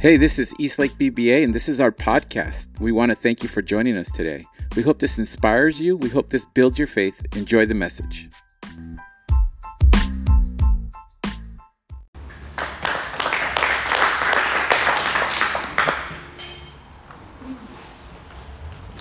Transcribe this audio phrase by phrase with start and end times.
[0.00, 2.68] Hey, this is Eastlake BBA, and this is our podcast.
[2.78, 4.46] We want to thank you for joining us today.
[4.76, 5.96] We hope this inspires you.
[5.96, 7.20] We hope this builds your faith.
[7.34, 8.28] Enjoy the message.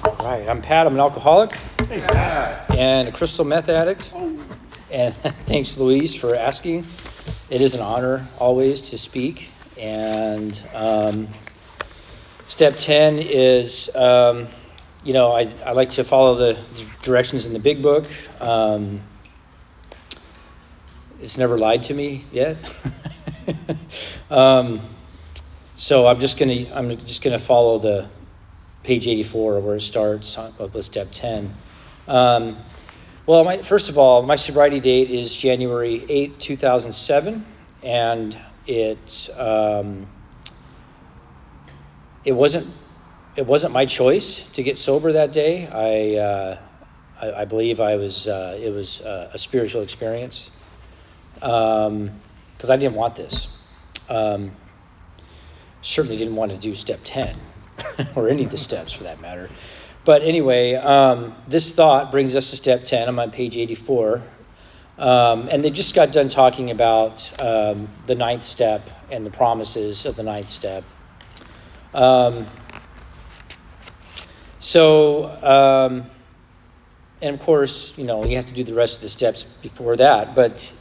[0.03, 0.87] All right, I'm Pat.
[0.87, 1.55] I'm an alcoholic
[2.75, 4.11] and a crystal meth addict.
[4.91, 5.13] And
[5.45, 6.87] thanks, Louise, for asking.
[7.51, 9.51] It is an honor always to speak.
[9.77, 11.27] And um,
[12.47, 14.47] step 10 is, um,
[15.03, 16.57] you know, I, I like to follow the
[17.01, 18.05] directions in the big book.
[18.41, 19.01] Um,
[21.19, 22.57] it's never lied to me yet.
[24.29, 24.81] um,
[25.75, 28.09] so I'm just gonna I'm just gonna follow the
[28.83, 31.53] page 84 where it starts with step 10.
[32.07, 32.57] Um,
[33.25, 37.45] well, my, first of all, my sobriety date is January 8, 2007,
[37.83, 40.07] and it um,
[42.23, 42.67] it wasn't
[43.35, 45.67] it wasn't my choice to get sober that day.
[45.67, 46.59] I uh,
[47.21, 50.51] I, I, believe I was uh, it was uh, a spiritual experience
[51.33, 52.11] because um,
[52.69, 53.47] I didn't want this.
[54.09, 54.51] Um,
[55.81, 57.37] certainly didn't want to do step ten
[58.15, 59.49] or any of the steps for that matter.
[60.07, 63.09] But anyway, um, this thought brings us to step 10.
[63.09, 64.23] I'm on page 84.
[64.97, 70.05] Um, and they just got done talking about um, the ninth step and the promises
[70.05, 70.83] of the ninth step.
[71.93, 72.47] Um,
[74.59, 76.05] so, um,
[77.21, 79.95] and of course, you know, you have to do the rest of the steps before
[79.97, 80.35] that.
[80.35, 80.73] But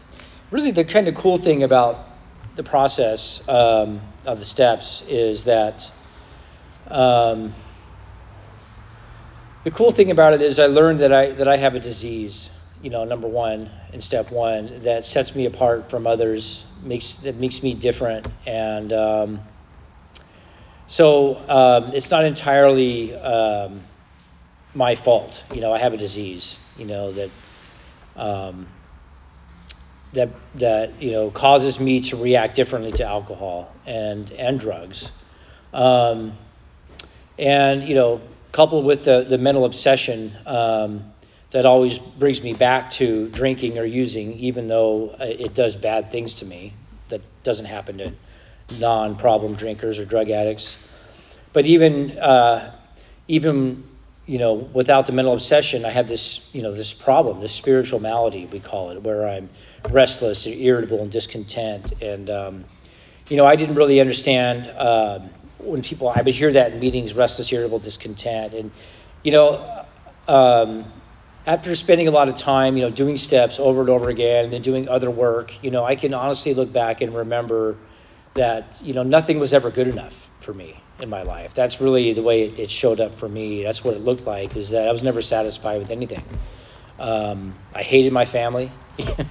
[0.51, 2.07] really, the kind of cool thing about
[2.57, 5.91] the process um, of the steps is that
[6.89, 7.53] um,
[9.65, 12.51] the cool thing about it is I learned that I that I have a disease.
[12.83, 17.37] You know, number one in step one that sets me apart from others, makes that
[17.37, 19.41] makes me different, and um,
[20.87, 23.81] so um, it's not entirely um,
[24.75, 25.45] my fault.
[25.55, 26.59] You know, I have a disease.
[26.77, 27.31] You know that
[28.15, 28.69] um,
[30.13, 35.11] that that you know causes me to react differently to alcohol and and drugs.
[35.73, 36.33] Um,
[37.39, 38.21] and you know
[38.53, 41.13] coupled with the, the mental obsession um,
[41.51, 46.11] that always brings me back to drinking or using even though uh, it does bad
[46.11, 46.73] things to me.
[47.09, 48.13] That doesn't happen to
[48.79, 50.77] non-problem drinkers or drug addicts.
[51.53, 52.75] But even uh,
[53.29, 53.85] even
[54.27, 58.01] you know without the mental obsession i have this you know this problem this spiritual
[58.01, 59.49] malady we call it where i'm
[59.91, 61.93] restless and irritable and discontent.
[62.03, 62.65] And um,
[63.29, 65.31] you know i didn't really understand um,
[65.67, 68.71] when people I would hear that in meetings, restless, irritable, discontent, and
[69.23, 69.85] you know,
[70.29, 70.85] um,
[71.47, 74.53] after spending a lot of time, you know, doing steps over and over again, and
[74.53, 77.77] then doing other work, you know, I can honestly look back and remember
[78.35, 81.55] that you know nothing was ever good enough for me in my life.
[81.55, 83.63] That's really the way it, showed up for me.
[83.63, 84.57] That's what it looked like.
[84.57, 86.23] Is that I was never satisfied with anything.
[86.99, 88.71] Um, I hated my family.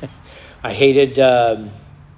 [0.64, 1.72] I hated um,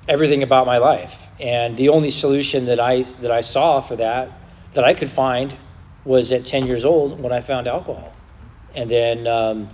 [0.08, 1.28] everything about my life.
[1.40, 4.32] And the only solution that I that I saw for that
[4.74, 5.56] that I could find
[6.06, 8.14] was at 10 years old when I found alcohol,
[8.76, 9.68] and then um,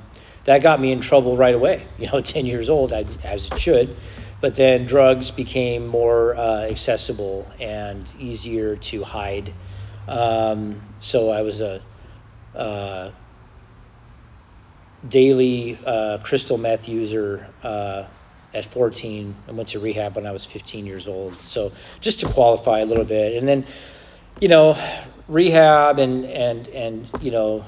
[0.46, 1.88] that got me in trouble right away.
[1.98, 3.96] You know, 10 years old, as it should.
[4.42, 9.54] But then drugs became more uh, accessible and easier to hide.
[10.08, 11.82] Um, so I was a
[12.54, 13.12] uh,
[15.08, 18.06] daily uh, crystal meth user uh,
[18.54, 21.36] at 14 and went to rehab when I was 15 years old.
[21.36, 21.72] So
[22.02, 23.66] just to qualify a little bit, and then,
[24.42, 24.78] you know,
[25.28, 27.66] rehab and and and you know,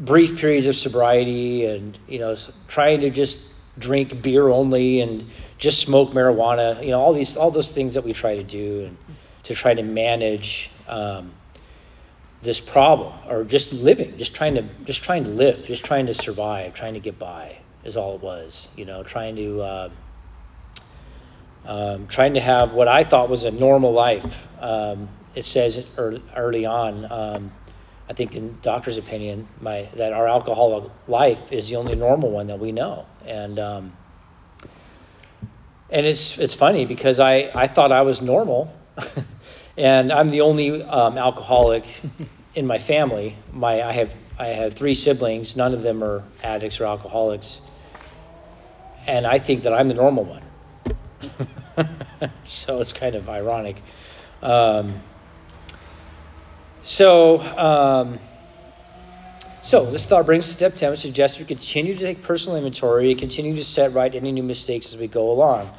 [0.00, 2.36] brief periods of sobriety, and you know,
[2.68, 3.40] trying to just
[3.78, 5.28] drink beer only and
[5.58, 6.82] just smoke marijuana.
[6.82, 8.96] You know, all these all those things that we try to do and
[9.44, 10.70] to try to manage.
[10.88, 11.32] Um,
[12.42, 16.12] this problem or just living just trying to just trying to live just trying to
[16.12, 19.88] survive trying to get by is all it was you know trying to uh,
[21.66, 24.48] um, trying to have what I thought was a normal life.
[24.60, 27.52] Um, it says early on, um,
[28.08, 32.48] I think in doctor's opinion, my that our alcoholic life is the only normal one
[32.48, 33.96] that we know, and um,
[35.88, 38.74] and it's it's funny because I I thought I was normal,
[39.78, 41.86] and I'm the only um, alcoholic
[42.54, 43.36] in my family.
[43.52, 45.56] My I have I have three siblings.
[45.56, 47.62] None of them are addicts or alcoholics,
[49.06, 50.42] and I think that I'm the normal one.
[52.44, 53.80] so it's kind of ironic.
[54.42, 55.00] Um,
[56.84, 58.18] so, um,
[59.62, 63.18] so this thought brings step 10, which suggests we continue to take personal inventory, and
[63.18, 65.72] continue to set right any new mistakes as we go along.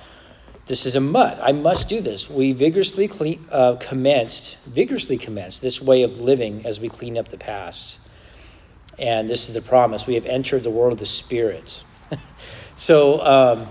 [0.66, 1.40] this is a must.
[1.44, 2.28] I must do this.
[2.28, 7.28] We vigorously clean, uh, commenced, vigorously commenced this way of living as we clean up
[7.28, 8.00] the past.
[8.98, 10.08] And this is the promise.
[10.08, 11.84] We have entered the world of the Spirit.
[12.75, 13.68] so, um,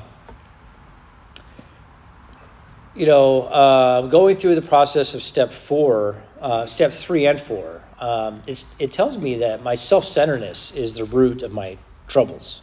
[2.94, 7.82] you know, uh, going through the process of step four, uh, step three and four,
[7.98, 12.60] um, it tells me that my self centeredness is the root of my troubles.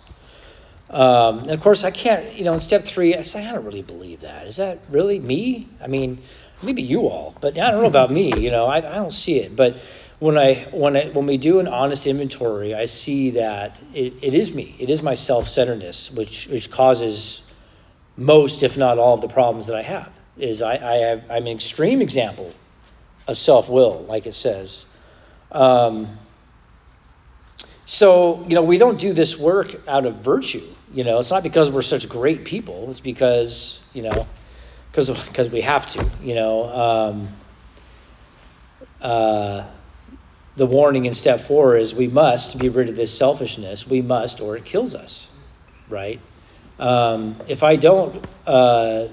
[0.91, 3.65] Um, and of course, I can't, you know, in step three, I say, I don't
[3.65, 4.45] really believe that.
[4.45, 5.67] Is that really me?
[5.81, 6.19] I mean,
[6.61, 9.39] maybe you all, but I don't know about me, you know, I, I don't see
[9.39, 9.55] it.
[9.55, 9.77] But
[10.19, 14.35] when I, when I, when we do an honest inventory, I see that it, it
[14.35, 14.75] is me.
[14.77, 17.41] It is my self-centeredness, which, which causes
[18.15, 21.47] most, if not all of the problems that I have is I, I have, I'm
[21.47, 22.51] an extreme example
[23.27, 24.85] of self-will, like it says.
[25.51, 26.17] Um,
[27.85, 30.65] so, you know, we don't do this work out of virtue.
[30.93, 32.89] You know, it's not because we're such great people.
[32.89, 34.27] It's because, you know,
[34.91, 36.09] because because we have to.
[36.21, 37.27] You know, um,
[39.01, 39.67] uh,
[40.55, 43.87] the warning in step four is we must be rid of this selfishness.
[43.87, 45.27] We must, or it kills us,
[45.89, 46.19] right?
[46.79, 49.07] Um, if I don't uh,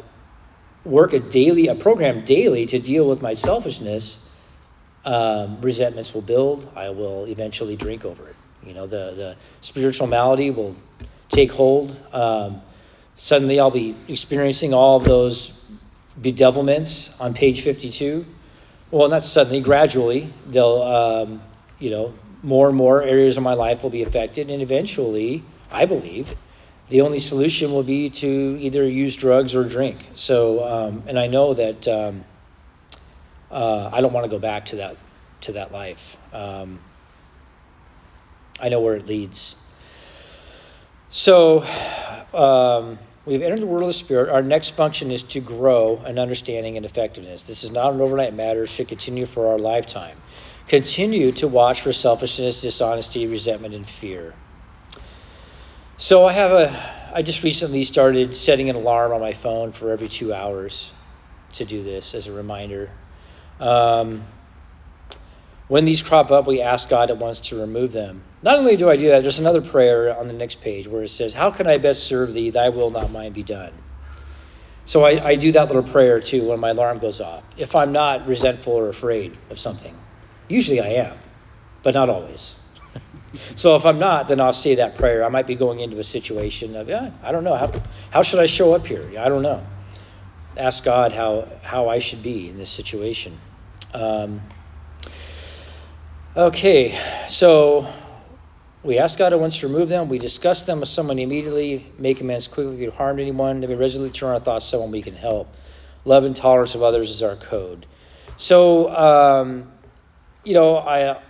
[0.89, 4.27] work a daily, a program daily to deal with my selfishness,
[5.05, 6.71] um, resentments will build.
[6.75, 8.37] I will eventually drink over it.
[8.67, 10.75] You know, the, the spiritual malady will
[11.29, 11.97] take hold.
[12.13, 12.63] Um,
[13.17, 15.63] suddenly I'll be experiencing all of those
[16.21, 18.27] bedevilments on page 52.
[18.91, 21.43] Well, not suddenly, gradually, they'll, um,
[21.79, 24.51] you know, more and more areas of my life will be affected.
[24.51, 26.35] And eventually, I believe,
[26.89, 30.09] the only solution will be to either use drugs or drink.
[30.15, 32.25] So, um, and I know that um,
[33.51, 34.97] uh, I don't want to go back to that
[35.43, 36.17] to that life.
[36.33, 36.81] Um,
[38.61, 39.55] I know where it leads.
[41.11, 41.65] So,
[42.35, 44.31] um, we've entered the world of the spirit.
[44.31, 47.45] Our next function is to grow in understanding and effectiveness.
[47.45, 50.17] This is not an overnight matter; it should continue for our lifetime.
[50.67, 54.35] Continue to watch for selfishness, dishonesty, resentment, and fear.
[56.01, 56.95] So I have a.
[57.13, 60.93] I just recently started setting an alarm on my phone for every two hours
[61.55, 62.93] to do this as a reminder.
[63.59, 64.23] Um,
[65.67, 68.23] when these crop up, we ask God at once to remove them.
[68.43, 71.09] Not only do I do that, there's another prayer on the next page where it
[71.09, 72.51] says, How can I best serve thee?
[72.51, 73.73] Thy will, not mine, be done.
[74.85, 77.43] So I, I do that little prayer too when my alarm goes off.
[77.57, 79.97] If I'm not resentful or afraid of something,
[80.47, 81.19] usually I am,
[81.83, 82.55] but not always.
[83.55, 85.25] So if I'm not, then I'll say that prayer.
[85.25, 87.55] I might be going into a situation of, yeah, I don't know.
[87.55, 87.73] How,
[88.11, 89.05] how should I show up here?
[89.19, 89.65] I don't know.
[90.57, 93.39] Ask God how, how I should be in this situation.
[93.95, 94.41] Um,
[96.37, 96.99] okay,
[97.29, 97.87] so
[98.83, 100.09] we ask God at once to remove them.
[100.09, 103.61] We discuss them with someone immediately, make amends quickly if harmed anyone.
[103.61, 105.55] Then we resolutely turn our thoughts to someone we can help.
[106.05, 107.87] Love and tolerance of others is our code.
[108.37, 109.71] So, um,
[110.45, 111.21] you know, I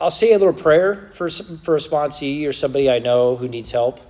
[0.00, 3.70] I'll say a little prayer for for a sponsee or somebody I know who needs
[3.70, 4.00] help.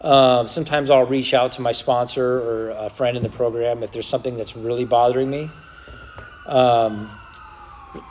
[0.00, 3.92] Um, sometimes I'll reach out to my sponsor or a friend in the program if
[3.92, 5.48] there's something that's really bothering me.
[6.46, 7.08] Um,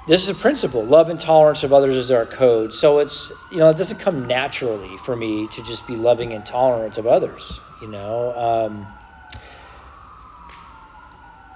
[0.07, 3.57] this is a principle love and tolerance of others is our code so it's you
[3.57, 7.59] know it doesn't come naturally for me to just be loving and tolerant of others
[7.81, 8.87] you know um,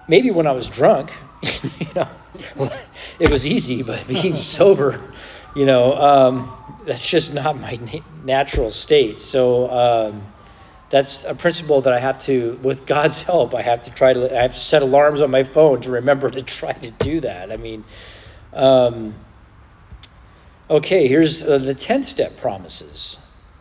[0.07, 1.13] maybe when i was drunk
[1.79, 2.07] you know
[3.19, 4.99] it was easy but being sober
[5.55, 9.21] you know, um, that's just not my na- natural state.
[9.21, 10.23] So um,
[10.89, 14.37] that's a principle that I have to, with God's help, I have to try to.
[14.37, 17.51] I have to set alarms on my phone to remember to try to do that.
[17.51, 17.83] I mean,
[18.53, 19.15] um,
[20.69, 23.17] okay, here's uh, the tenth step promises.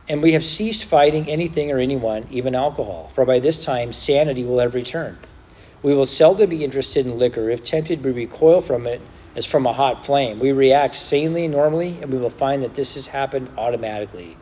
[0.07, 4.45] And we have ceased fighting anything or anyone, even alcohol, for by this time sanity
[4.45, 5.17] will have returned.
[5.83, 7.49] We will seldom be interested in liquor.
[7.49, 9.01] If tempted, we recoil from it
[9.37, 10.39] as from a hot flame.
[10.39, 14.37] We react sanely normally, and we will find that this has happened automatically.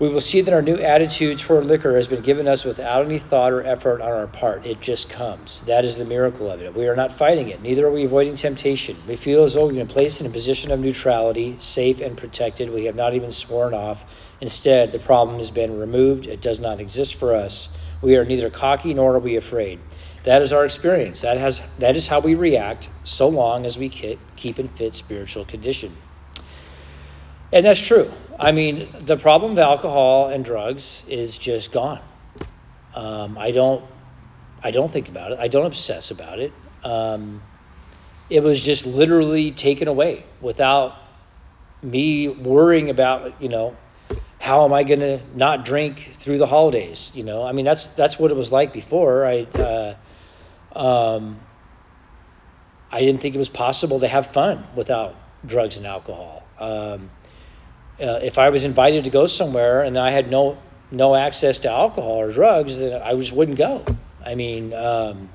[0.00, 3.20] We will see that our new attitude toward liquor has been given us without any
[3.20, 4.66] thought or effort on our part.
[4.66, 5.60] It just comes.
[5.62, 6.74] That is the miracle of it.
[6.74, 8.96] We are not fighting it, neither are we avoiding temptation.
[9.06, 12.70] We feel as though we've been placed in a position of neutrality, safe and protected.
[12.70, 14.32] We have not even sworn off.
[14.40, 16.26] Instead, the problem has been removed.
[16.26, 17.68] It does not exist for us.
[18.02, 19.78] We are neither cocky nor are we afraid.
[20.24, 21.20] That is our experience.
[21.20, 25.44] That has that is how we react so long as we keep in fit spiritual
[25.44, 25.94] condition.
[27.52, 28.10] And that's true.
[28.38, 32.00] I mean, the problem of alcohol and drugs is just gone.
[32.94, 33.84] Um, I don't
[34.62, 35.38] I don't think about it.
[35.38, 36.52] I don't obsess about it.
[36.82, 37.42] Um,
[38.30, 40.96] it was just literally taken away without
[41.82, 43.76] me worrying about, you know,
[44.38, 47.12] how am I going to not drink through the holidays?
[47.14, 49.26] You know, I mean, that's that's what it was like before.
[49.26, 49.94] I uh,
[50.74, 51.40] um,
[52.90, 56.44] I didn't think it was possible to have fun without drugs and alcohol.
[56.58, 57.10] Um,
[58.00, 60.58] uh, if I was invited to go somewhere and I had no
[60.90, 63.84] no access to alcohol or drugs, then I just wouldn't go.
[64.24, 65.28] I mean, um,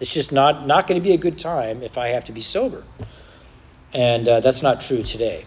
[0.00, 2.40] it's just not not going to be a good time if I have to be
[2.40, 2.84] sober,
[3.92, 5.46] and uh, that's not true today.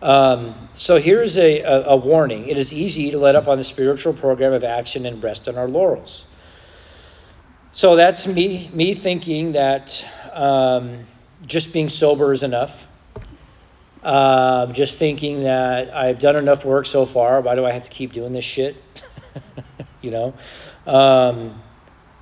[0.00, 3.64] Um, so here's a, a, a warning: It is easy to let up on the
[3.64, 6.27] spiritual program of action and rest on our laurels.
[7.78, 11.06] So that's me me thinking that um,
[11.46, 12.88] just being sober is enough
[14.02, 17.40] uh, just thinking that I've done enough work so far.
[17.40, 18.76] Why do I have to keep doing this shit?
[20.02, 20.34] you know?
[20.88, 21.62] Um,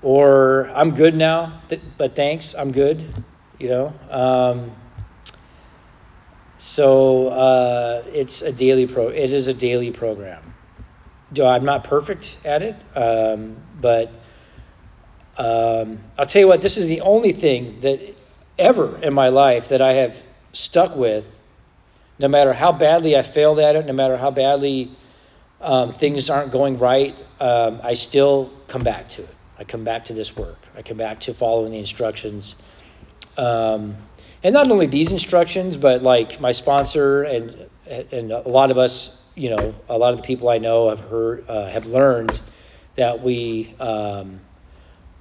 [0.03, 3.07] or I'm good now, th- but thanks, I'm good.
[3.59, 3.95] You know?
[4.11, 4.73] Um,
[6.59, 9.09] so uh, it's a daily pro.
[9.09, 10.55] It is a daily program.
[11.33, 14.13] Do I'm not perfect at it, um, but
[15.39, 16.63] um, I'll tell you what.
[16.63, 18.01] This is the only thing that
[18.59, 21.37] ever in my life that I have stuck with
[22.19, 24.91] no matter how badly I failed at it, no matter how badly
[25.61, 29.35] um, things aren't going right, um, I still come back to it.
[29.59, 30.59] I come back to this work.
[30.77, 32.57] I come back to following the instructions.
[33.37, 33.97] Um,
[34.43, 39.23] and not only these instructions, but like my sponsor and and a lot of us,
[39.35, 42.41] you know, a lot of the people I know have heard uh, have learned
[42.97, 44.41] that we um,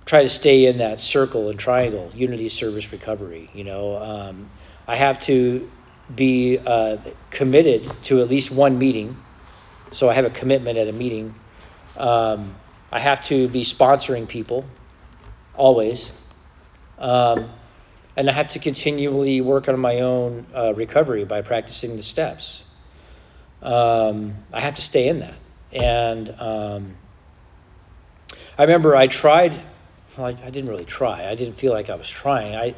[0.05, 3.49] try to stay in that circle and triangle, unity, service, recovery.
[3.53, 4.49] You know, um,
[4.87, 5.69] I have to
[6.13, 6.97] be uh,
[7.31, 9.17] committed to at least one meeting.
[9.91, 11.33] So I have a commitment at a meeting.
[11.97, 12.55] Um,
[12.91, 14.65] I have to be sponsoring people
[15.55, 16.11] always.
[16.99, 17.49] Um,
[18.15, 22.63] and I have to continually work on my own uh, recovery by practicing the steps.
[23.61, 25.37] Um, I have to stay in that.
[25.71, 26.95] And um,
[28.57, 29.59] I remember I tried,
[30.17, 31.27] well, I, I didn't really try.
[31.29, 32.55] I didn't feel like I was trying.
[32.55, 32.75] I,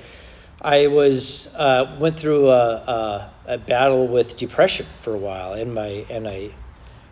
[0.61, 5.73] I was uh, went through a, a, a, battle with depression for a while, and
[5.73, 6.49] my and I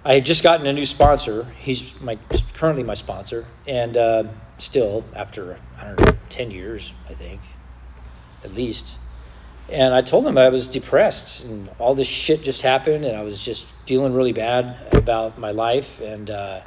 [0.04, 1.46] I had just gotten a new sponsor.
[1.60, 2.18] He's my
[2.54, 4.24] currently my sponsor, and uh,
[4.58, 7.42] still after I don't know ten years, I think,
[8.44, 8.98] at least.
[9.68, 13.24] And I told him I was depressed, and all this shit just happened, and I
[13.24, 16.02] was just feeling really bad about my life.
[16.02, 16.62] And uh,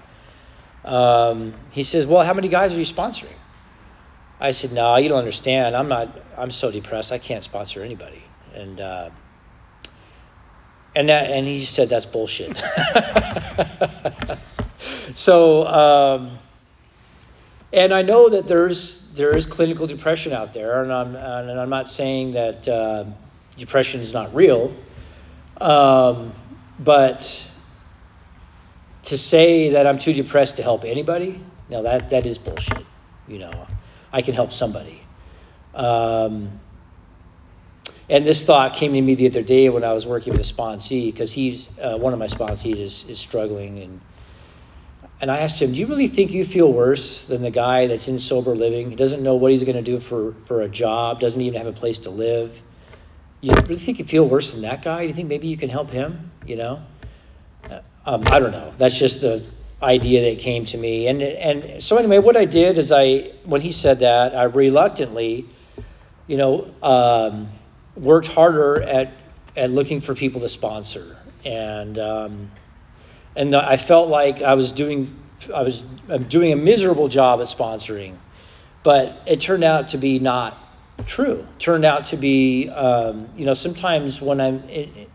[0.84, 3.34] um, he says, "Well, how many guys are you sponsoring?"
[4.40, 5.76] I said, "No, you don't understand.
[5.76, 6.08] I'm not.
[6.36, 7.12] I'm so depressed.
[7.12, 8.22] I can't sponsor anybody."
[8.54, 9.10] And uh,
[10.94, 12.56] and that and he said that's bullshit.
[15.14, 16.38] so um,
[17.72, 21.70] and I know that there's there is clinical depression out there, and I'm and I'm
[21.70, 23.04] not saying that uh,
[23.56, 24.74] depression is not real,
[25.60, 26.32] um,
[26.80, 27.44] but
[29.04, 32.84] to say that I'm too depressed to help anybody, no, that that is bullshit.
[33.26, 33.66] You know.
[34.12, 35.00] I can help somebody.
[35.74, 36.60] Um,
[38.10, 40.52] and this thought came to me the other day when I was working with a
[40.52, 44.00] sponsee because he's uh, one of my sponsees is, is struggling and
[45.20, 48.06] and I asked him, "Do you really think you feel worse than the guy that's
[48.06, 48.90] in sober living?
[48.90, 51.66] He doesn't know what he's going to do for for a job, doesn't even have
[51.66, 52.62] a place to live.
[53.40, 55.02] You really think you feel worse than that guy?
[55.02, 56.30] Do you think maybe you can help him?
[56.46, 56.82] You know?
[57.68, 58.72] Uh, um, I don't know.
[58.78, 59.44] That's just the
[59.82, 61.06] idea that came to me.
[61.06, 65.46] And, and so, anyway, what I did is I, when he said that, I reluctantly,
[66.26, 67.48] you know, um,
[67.96, 69.12] worked harder at,
[69.56, 71.16] at looking for people to sponsor.
[71.44, 72.50] And, um,
[73.36, 75.14] and I felt like I was doing,
[75.54, 78.16] I was I'm doing a miserable job at sponsoring.
[78.82, 80.58] But it turned out to be not
[81.06, 81.46] true.
[81.58, 84.62] Turned out to be, um, you know, sometimes when I'm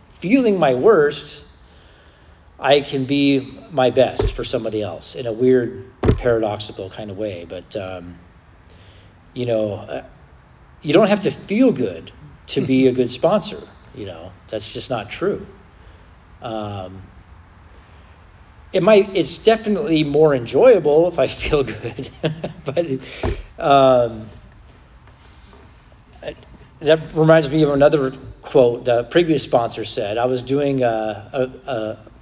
[0.10, 1.44] feeling my worst,
[2.64, 5.86] I can be my best for somebody else in a weird,
[6.18, 7.46] paradoxical kind of way.
[7.48, 8.18] But, um,
[9.34, 10.06] you know, uh,
[10.82, 12.14] you don't have to feel good
[12.48, 13.62] to be a good sponsor.
[13.94, 15.46] You know, that's just not true.
[16.42, 17.04] Um,
[18.72, 22.10] it might, it's definitely more enjoyable if I feel good.
[22.66, 22.88] but
[23.60, 24.30] um,
[26.80, 30.18] that reminds me of another quote the previous sponsor said.
[30.18, 32.13] I was doing a, a, a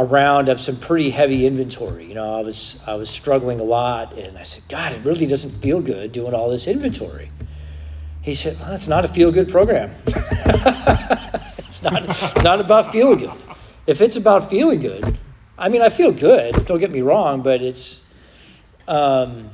[0.00, 2.06] a round of some pretty heavy inventory.
[2.06, 5.26] You know, I was I was struggling a lot, and I said, God, it really
[5.26, 7.30] doesn't feel good doing all this inventory.
[8.22, 9.90] He said, Well, it's not a feel good program.
[10.06, 13.38] it's not it's not about feeling good.
[13.86, 15.18] If it's about feeling good,
[15.58, 16.64] I mean, I feel good.
[16.64, 18.02] Don't get me wrong, but it's
[18.88, 19.50] um,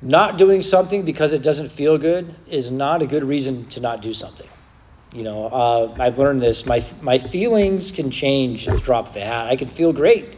[0.00, 4.00] not doing something because it doesn't feel good is not a good reason to not
[4.00, 4.48] do something.
[5.14, 6.66] You know, uh, I've learned this.
[6.66, 9.46] My my feelings can change at the drop of a hat.
[9.46, 10.36] I can feel great.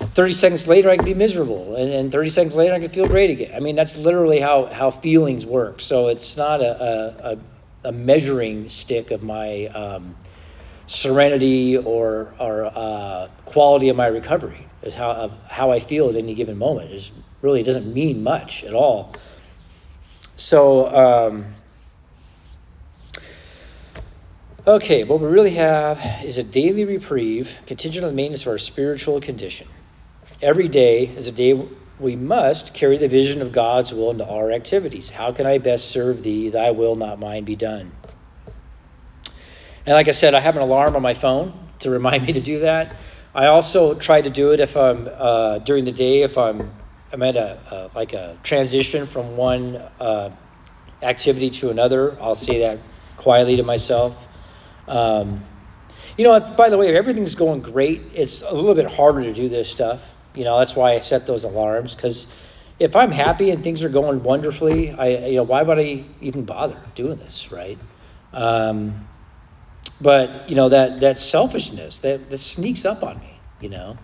[0.00, 1.76] 30 seconds later, I can be miserable.
[1.76, 3.52] And, and 30 seconds later, I can feel great again.
[3.54, 5.80] I mean, that's literally how, how feelings work.
[5.80, 7.38] So it's not a,
[7.84, 10.16] a, a measuring stick of my um,
[10.86, 16.34] serenity or, or uh, quality of my recovery, is how, how I feel at any
[16.34, 16.90] given moment.
[16.90, 19.14] It really doesn't mean much at all.
[20.36, 21.54] So, um,
[24.66, 28.58] okay, what we really have is a daily reprieve contingent on the maintenance of our
[28.58, 29.68] spiritual condition.
[30.40, 31.68] Every day is a day
[31.98, 35.10] we must carry the vision of God's will into our activities.
[35.10, 36.48] How can I best serve thee?
[36.48, 37.92] Thy will, not mine, be done.
[39.86, 42.40] And like I said, I have an alarm on my phone to remind me to
[42.40, 42.96] do that.
[43.34, 46.72] I also try to do it if I'm uh, during the day, if I'm
[47.12, 50.30] I'm at a, uh, like a transition from one uh,
[51.02, 52.20] activity to another.
[52.20, 52.80] I'll say that
[53.16, 54.26] quietly to myself.
[54.88, 55.42] Um,
[56.16, 59.32] you know, by the way, if everything's going great, it's a little bit harder to
[59.32, 60.14] do this stuff.
[60.34, 62.26] You know, that's why I set those alarms because
[62.78, 66.44] if I'm happy and things are going wonderfully, I you know why would I even
[66.44, 67.78] bother doing this, right?
[68.32, 69.06] Um,
[70.00, 73.38] but you know that that selfishness that that sneaks up on me.
[73.60, 73.98] You know,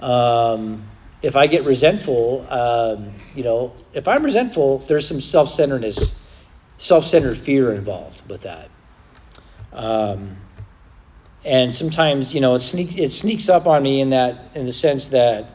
[0.00, 0.82] um,
[1.22, 6.14] if I get resentful, um, you know, if I'm resentful, there's some self-centeredness,
[6.76, 8.68] self-centered fear involved with that.
[9.74, 10.36] Um,
[11.44, 14.72] and sometimes you know it sneaks it sneaks up on me in that in the
[14.72, 15.50] sense that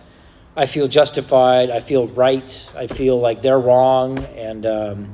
[0.55, 5.09] I feel justified, I feel right, I feel like they're wrong, and um,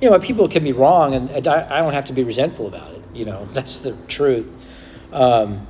[0.00, 2.92] you know people can be wrong, and I, I, don't have to be resentful about
[2.92, 3.02] it.
[3.14, 4.48] You know that's the truth.
[5.12, 5.66] Um,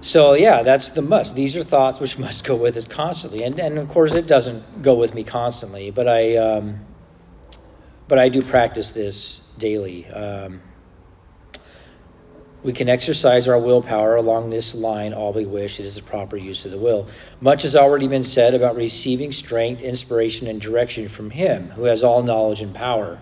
[0.00, 1.34] so yeah, that's the must.
[1.34, 4.82] These are thoughts which must go with us constantly, and and of course it doesn't
[4.82, 6.78] go with me constantly, but I um,
[8.08, 10.06] but I do practice this daily.
[10.06, 10.60] Um,
[12.62, 15.78] we can exercise our willpower along this line all we wish.
[15.78, 17.06] It is the proper use of the will.
[17.40, 22.02] Much has already been said about receiving strength, inspiration, and direction from Him who has
[22.02, 23.20] all knowledge and power.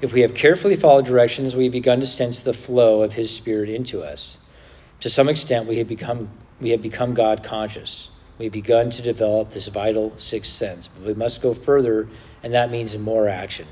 [0.00, 3.34] If we have carefully followed directions, we have begun to sense the flow of His
[3.34, 4.38] Spirit into us.
[5.00, 8.10] To some extent, we have become, we have become God conscious.
[8.38, 12.08] We've begun to develop this vital sixth sense, but we must go further,
[12.42, 13.66] and that means more action.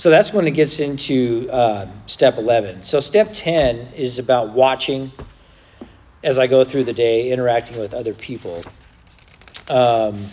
[0.00, 2.84] So that's when it gets into uh, step 11.
[2.84, 5.12] So step 10 is about watching
[6.24, 8.64] as I go through the day, interacting with other people.
[9.68, 10.24] Um,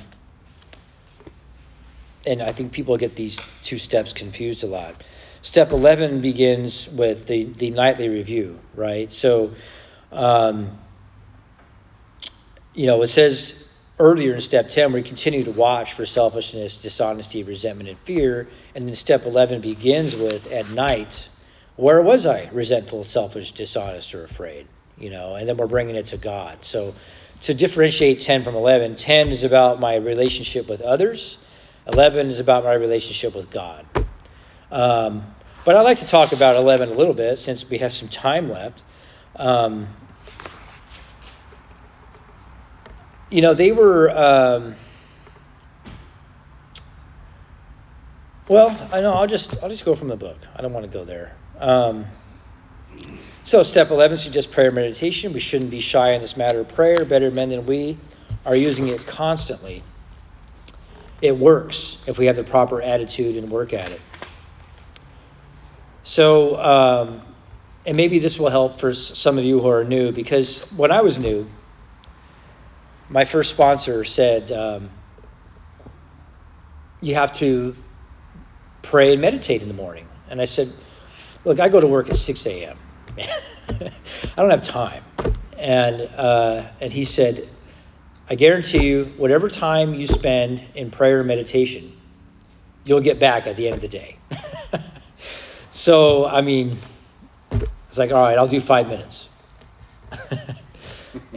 [2.25, 5.03] and I think people get these two steps confused a lot.
[5.41, 9.11] Step 11 begins with the, the nightly review, right?
[9.11, 9.53] So,
[10.13, 10.77] um,
[12.73, 13.66] you know, it says
[13.99, 18.47] earlier in step 10 we continue to watch for selfishness dishonesty resentment and fear.
[18.75, 21.29] And then step 11 begins with at night
[21.75, 22.49] where was i?
[22.51, 25.35] Resentful selfish dishonest or afraid you know?
[25.35, 26.63] And then we're bringing it to god.
[26.63, 26.93] So
[27.41, 31.37] to differentiate 10 from 11 10 is about my relationship with others.
[31.87, 33.85] 11 is about my relationship with god.
[34.71, 35.33] Um,
[35.63, 38.49] but i'd like to talk about 11 a little bit since we have some time
[38.49, 38.83] left.
[39.35, 39.87] Um,
[43.29, 44.09] you know, they were.
[44.11, 44.75] Um,
[48.47, 49.13] well, I know.
[49.13, 50.37] I'll just I'll just go from the book.
[50.55, 51.35] I don't want to go there.
[51.59, 52.05] Um,
[53.43, 55.33] so, step eleven suggests prayer meditation.
[55.33, 57.05] We shouldn't be shy in this matter of prayer.
[57.05, 57.97] Better men than we
[58.45, 59.83] are using it constantly.
[61.21, 64.01] It works if we have the proper attitude and work at it.
[66.03, 67.21] So, um,
[67.85, 71.01] and maybe this will help for some of you who are new because when I
[71.01, 71.49] was new,
[73.09, 74.89] my first sponsor said, um,
[77.01, 77.75] You have to
[78.81, 80.07] pray and meditate in the morning.
[80.29, 80.71] And I said,
[81.45, 82.77] Look, I go to work at 6 a.m.,
[83.17, 83.91] I
[84.35, 85.03] don't have time.
[85.57, 87.47] And, uh, and he said,
[88.29, 91.95] I guarantee you, whatever time you spend in prayer and meditation,
[92.83, 94.17] you'll get back at the end of the day.
[95.71, 96.77] so, I mean,
[97.87, 99.29] it's like, all right, I'll do five minutes.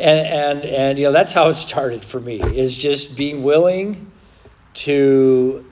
[0.01, 4.11] and, and, and, you know, that's how it started for me, is just being willing
[4.73, 5.65] to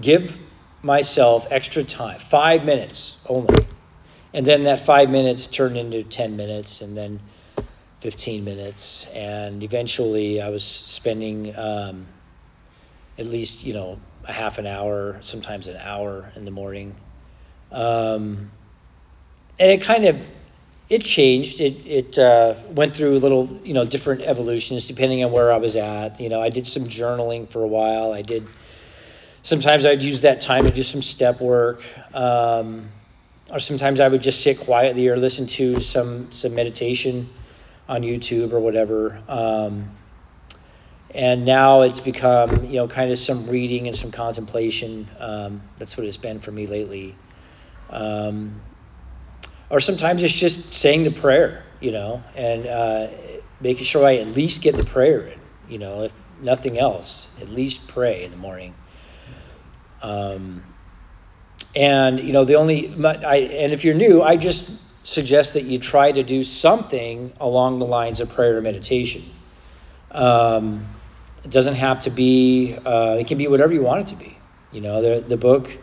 [0.00, 0.38] give
[0.82, 3.66] myself extra time, five minutes only.
[4.32, 7.20] And then that five minutes turned into 10 minutes and then
[8.00, 9.06] 15 minutes.
[9.12, 12.06] And eventually I was spending um,
[13.18, 16.96] at least, you know, a half an hour, sometimes an hour in the morning.
[17.72, 18.50] Um,
[19.58, 20.28] and it kind of
[20.90, 21.60] it changed.
[21.60, 25.56] It it uh, went through a little you know different evolutions depending on where I
[25.56, 26.20] was at.
[26.20, 28.12] You know, I did some journaling for a while.
[28.12, 28.46] I did
[29.42, 31.82] sometimes I'd use that time to do some step work.
[32.14, 32.90] Um,
[33.50, 37.28] or sometimes I would just sit quietly or listen to some, some meditation
[37.88, 39.20] on YouTube or whatever.
[39.28, 39.90] Um,
[41.12, 45.08] and now it's become, you know, kind of some reading and some contemplation.
[45.18, 47.16] Um, that's what it's been for me lately.
[47.88, 48.60] Um,
[49.70, 53.08] or sometimes it's just saying the prayer, you know, and uh,
[53.60, 57.48] making sure I at least get the prayer in, you know, if nothing else, at
[57.48, 58.74] least pray in the morning.
[60.02, 60.64] Um,
[61.76, 64.70] and you know, the only I, and if you're new, I just
[65.04, 69.24] suggest that you try to do something along the lines of prayer or meditation.
[70.10, 70.86] Um,
[71.44, 72.76] it doesn't have to be.
[72.84, 74.36] Uh, it can be whatever you want it to be.
[74.72, 75.78] You know, the the book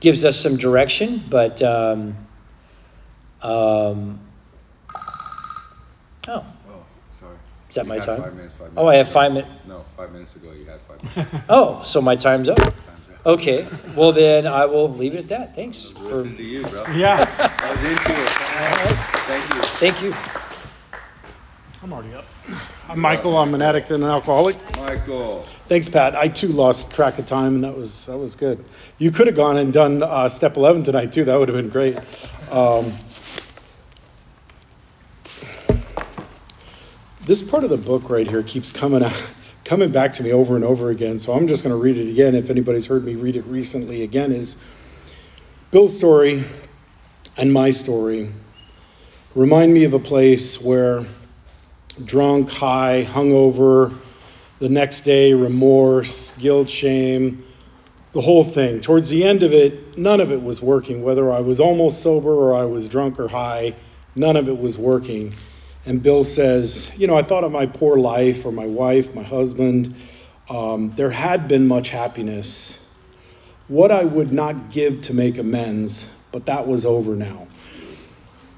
[0.00, 2.25] gives us some direction, but um,
[3.46, 4.18] um,
[4.94, 4.98] oh,
[6.28, 6.44] Oh,
[7.18, 7.36] sorry.
[7.68, 8.22] is that You my had time?
[8.22, 8.76] Five minutes, five minutes.
[8.76, 9.50] Oh, I have five minutes.
[9.68, 11.44] No, five minutes ago you had five minutes.
[11.48, 12.56] Oh, so my time's up.
[12.58, 12.74] Time's
[13.10, 13.26] up.
[13.26, 15.54] Okay, well then I will leave it at that.
[15.54, 15.88] Thanks.
[15.90, 16.84] For, Listen to you, bro.
[16.94, 18.28] Yeah, I was into it.
[19.26, 19.62] Thank you.
[19.62, 20.14] thank you.
[21.82, 22.24] I'm already up.
[22.88, 23.36] I'm Michael.
[23.36, 24.56] I'm an addict and an alcoholic.
[24.76, 25.42] Michael.
[25.68, 26.14] Thanks, Pat.
[26.16, 28.64] I too lost track of time, and that was that was good.
[28.98, 31.24] You could have gone and done uh, step 11 tonight too.
[31.24, 31.96] That would have been great.
[32.50, 32.84] Um,
[37.26, 39.32] this part of the book right here keeps coming out,
[39.64, 41.18] coming back to me over and over again.
[41.18, 42.36] So I'm just going to read it again.
[42.36, 44.56] If anybody's heard me read it recently, again is
[45.72, 46.44] Bill's story
[47.36, 48.32] and my story
[49.34, 51.04] remind me of a place where
[52.04, 53.92] drunk, high, hungover,
[54.60, 57.44] the next day, remorse, guilt, shame,
[58.12, 58.80] the whole thing.
[58.80, 61.02] Towards the end of it, none of it was working.
[61.02, 63.74] Whether I was almost sober or I was drunk or high,
[64.14, 65.34] none of it was working.
[65.86, 69.22] And Bill says, You know, I thought of my poor life or my wife, my
[69.22, 69.94] husband.
[70.50, 72.84] Um, there had been much happiness.
[73.68, 77.46] What I would not give to make amends, but that was over now.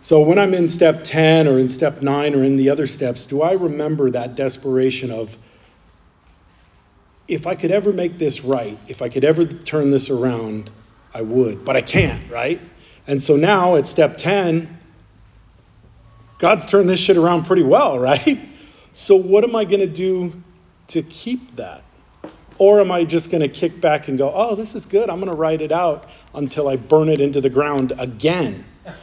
[0.01, 3.27] So when I'm in step 10 or in step 9 or in the other steps,
[3.27, 5.37] do I remember that desperation of
[7.27, 10.71] if I could ever make this right, if I could ever turn this around,
[11.13, 12.61] I would, but I can't, right?
[13.07, 14.78] And so now at step 10,
[16.39, 18.45] God's turned this shit around pretty well, right?
[18.93, 20.43] So what am I going to do
[20.89, 21.83] to keep that?
[22.59, 25.11] Or am I just going to kick back and go, oh, this is good.
[25.11, 28.65] I'm going to write it out until I burn it into the ground again?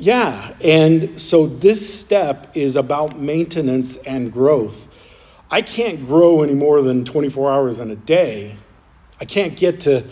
[0.00, 4.88] Yeah, and so this step is about maintenance and growth.
[5.50, 8.56] I can't grow any more than 24 hours in a day.
[9.20, 10.02] I can't get to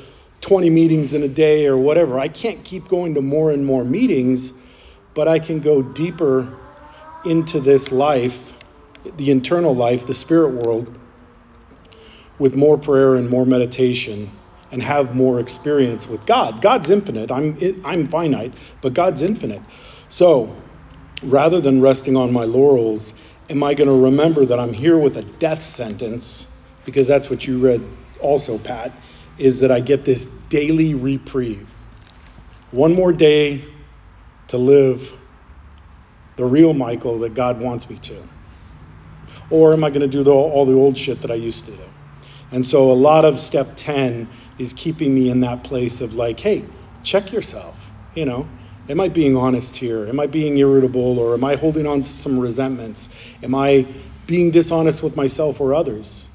[0.42, 2.18] 20 meetings in a day or whatever.
[2.18, 4.52] I can't keep going to more and more meetings,
[5.18, 6.46] but I can go deeper
[7.24, 8.54] into this life,
[9.16, 10.96] the internal life, the spirit world,
[12.38, 14.30] with more prayer and more meditation
[14.70, 16.62] and have more experience with God.
[16.62, 17.32] God's infinite.
[17.32, 19.60] I'm, I'm finite, but God's infinite.
[20.08, 20.54] So
[21.24, 23.12] rather than resting on my laurels,
[23.50, 26.46] am I going to remember that I'm here with a death sentence?
[26.84, 27.82] Because that's what you read
[28.20, 28.92] also, Pat,
[29.36, 31.68] is that I get this daily reprieve.
[32.70, 33.64] One more day
[34.48, 35.16] to live
[36.36, 38.22] the real Michael that God wants me to.
[39.50, 41.72] Or am I going to do the, all the old shit that I used to
[41.72, 41.82] do?
[42.50, 46.40] And so a lot of step 10 is keeping me in that place of like,
[46.40, 46.64] hey,
[47.02, 47.90] check yourself.
[48.14, 48.48] You know,
[48.88, 50.06] am I being honest here?
[50.06, 53.10] Am I being irritable or am I holding on to some resentments?
[53.42, 53.86] Am I
[54.26, 56.26] being dishonest with myself or others?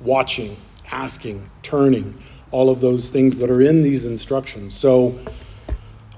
[0.00, 0.56] Watching,
[0.90, 4.74] asking, turning, all of those things that are in these instructions.
[4.74, 5.18] So,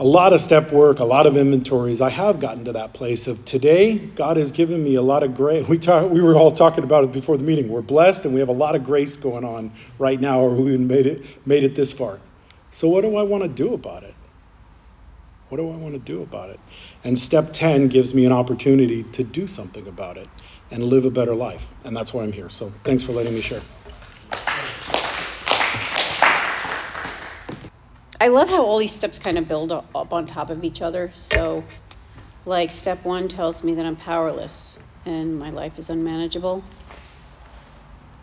[0.02, 2.00] a lot of step work, a lot of inventories.
[2.00, 5.36] I have gotten to that place of today, God has given me a lot of
[5.36, 5.68] grace.
[5.68, 7.68] We, talk, we were all talking about it before the meeting.
[7.68, 10.76] We're blessed and we have a lot of grace going on right now, or we
[10.76, 12.18] made it, made it this far.
[12.72, 14.14] So, what do I want to do about it?
[15.50, 16.58] What do I want to do about it?
[17.04, 20.28] And step 10 gives me an opportunity to do something about it
[20.72, 21.74] and live a better life.
[21.84, 22.50] And that's why I'm here.
[22.50, 23.62] So, thanks for letting me share.
[28.22, 31.10] I love how all these steps kind of build up on top of each other.
[31.16, 31.64] So,
[32.46, 36.62] like, step one tells me that I'm powerless and my life is unmanageable.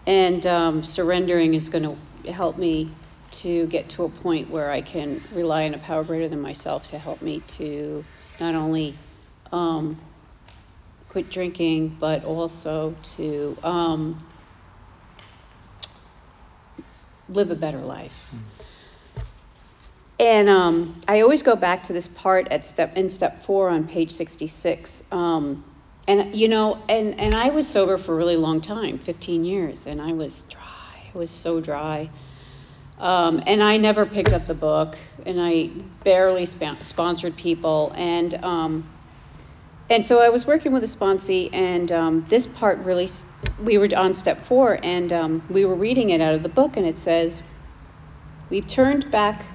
[0.07, 1.83] And um, surrendering is going
[2.23, 2.91] to help me
[3.31, 6.89] to get to a point where I can rely on a power greater than myself
[6.91, 8.05] to help me to
[8.39, 8.93] not only
[9.51, 9.99] um,
[11.09, 14.25] quit drinking, but also to um,
[17.27, 18.33] live a better life.
[20.19, 23.88] And um, I always go back to this part at step in step four on
[23.88, 25.03] page 66.
[25.12, 25.63] Um,
[26.08, 29.86] and you know, and and I was sober for a really long time, 15 years,
[29.86, 31.12] and I was dry.
[31.13, 32.10] I was so dry.
[32.99, 35.69] Um, and I never picked up the book, and I
[36.03, 38.89] barely sp- sponsored people, and um,
[39.89, 43.08] and so I was working with a sponsee, and um, this part really,
[43.63, 46.75] we were on step four, and um, we were reading it out of the book,
[46.75, 47.39] and it says,
[48.49, 49.45] We've turned back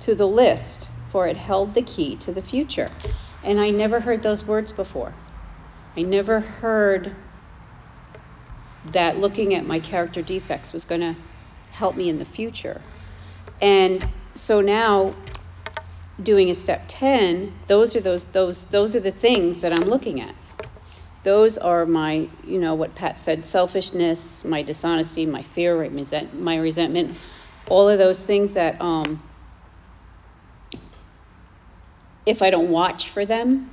[0.00, 2.88] to the list, for it held the key to the future.
[3.42, 5.14] And I never heard those words before.
[5.96, 7.14] I never heard
[8.84, 11.14] that looking at my character defects was going to
[11.72, 12.80] help me in the future.
[13.60, 15.14] And so now,
[16.22, 20.18] doing a step 10 those are those those those are the things that i'm looking
[20.18, 20.34] at
[21.24, 26.40] those are my you know what pat said selfishness my dishonesty my fear my resent-
[26.40, 27.14] my resentment
[27.68, 29.22] all of those things that um,
[32.26, 33.70] if i don't watch for them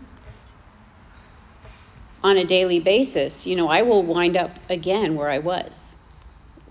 [2.24, 5.98] on a daily basis you know i will wind up again where i was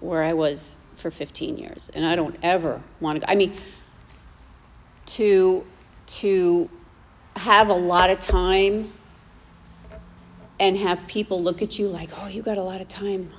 [0.01, 3.53] where i was for 15 years and i don't ever want to go i mean
[5.05, 5.65] to
[6.07, 6.69] to
[7.37, 8.93] have a lot of time
[10.61, 13.31] and have people look at you like, "Oh, you got a lot of time,"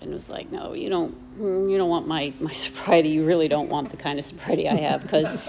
[0.00, 1.14] and it was like, "No, you don't.
[1.38, 3.10] You don't want my my sobriety.
[3.10, 5.36] You really don't want the kind of sobriety I have because."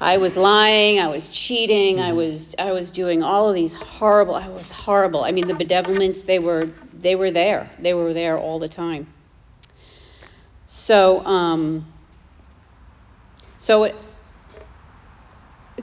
[0.00, 4.34] I was lying, I was cheating, I was I was doing all of these horrible
[4.34, 5.24] I was horrible.
[5.24, 7.70] I mean the bedevilments they were they were there.
[7.78, 9.06] They were there all the time.
[10.66, 11.86] So um
[13.58, 13.96] so it,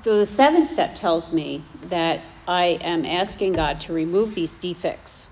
[0.02, 5.28] so the seventh step tells me that I am asking God to remove these defects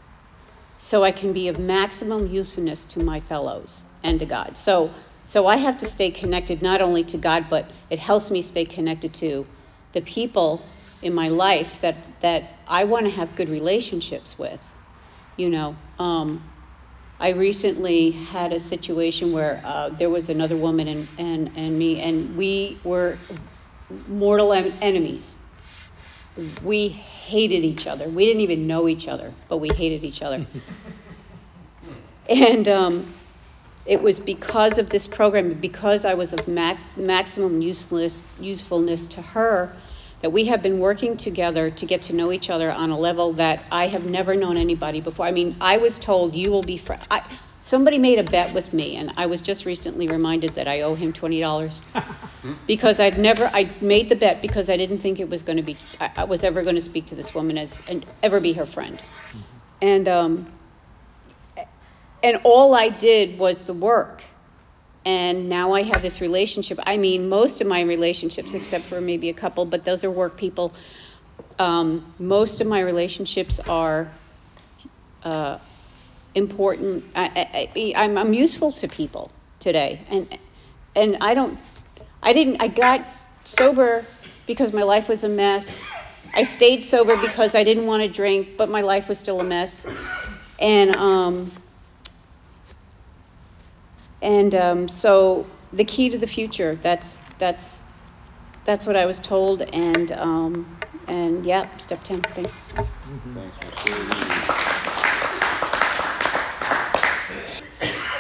[0.77, 4.57] so I can be of maximum usefulness to my fellows and to God.
[4.57, 4.93] So,
[5.25, 8.65] so I have to stay connected not only to God, but it helps me stay
[8.65, 9.45] connected to
[9.93, 10.65] the people
[11.01, 14.71] in my life that, that I want to have good relationships with.
[15.37, 16.43] You know, um,
[17.19, 22.01] I recently had a situation where uh, there was another woman and, and, and me,
[22.01, 23.17] and we were
[24.07, 25.37] mortal en- enemies.
[26.63, 28.09] We hated each other.
[28.09, 30.45] We didn't even know each other, but we hated each other.
[32.29, 33.13] and um,
[33.85, 39.21] it was because of this program, because I was of mac- maximum useless, usefulness to
[39.21, 39.75] her,
[40.21, 43.33] that we have been working together to get to know each other on a level
[43.33, 45.25] that I have never known anybody before.
[45.25, 47.05] I mean, I was told you will be friends.
[47.59, 50.95] Somebody made a bet with me, and I was just recently reminded that I owe
[50.95, 51.81] him twenty dollars
[52.67, 53.49] because I'd never.
[53.53, 55.77] I made the bet because I didn't think it was going to be.
[55.99, 58.65] I, I was ever going to speak to this woman as and ever be her
[58.65, 59.01] friend,
[59.81, 60.52] and um,
[62.23, 64.23] and all I did was the work.
[65.05, 66.79] And now I have this relationship.
[66.85, 70.37] I mean, most of my relationships, except for maybe a couple, but those are work
[70.37, 70.73] people.
[71.59, 74.09] Um, most of my relationships are
[75.23, 75.57] uh,
[76.35, 77.03] important.
[77.15, 80.27] I, I, I'm, I'm useful to people today, and
[80.95, 81.59] and I don't.
[82.21, 82.61] I didn't.
[82.61, 83.05] I got
[83.43, 84.05] sober
[84.47, 85.83] because my life was a mess.
[86.33, 89.43] I stayed sober because I didn't want to drink, but my life was still a
[89.43, 89.85] mess,
[90.59, 91.51] and um,
[94.23, 96.75] and um, so the key to the future.
[96.81, 97.83] That's that's
[98.65, 102.21] that's what I was told, and um, and yeah, step ten.
[102.21, 102.57] Thanks.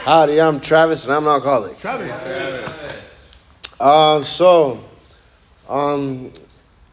[0.03, 1.79] Howdy, I'm Travis and I'm an alcoholic.
[1.79, 2.11] Travis.
[3.79, 4.83] Um, so,
[5.69, 6.33] um,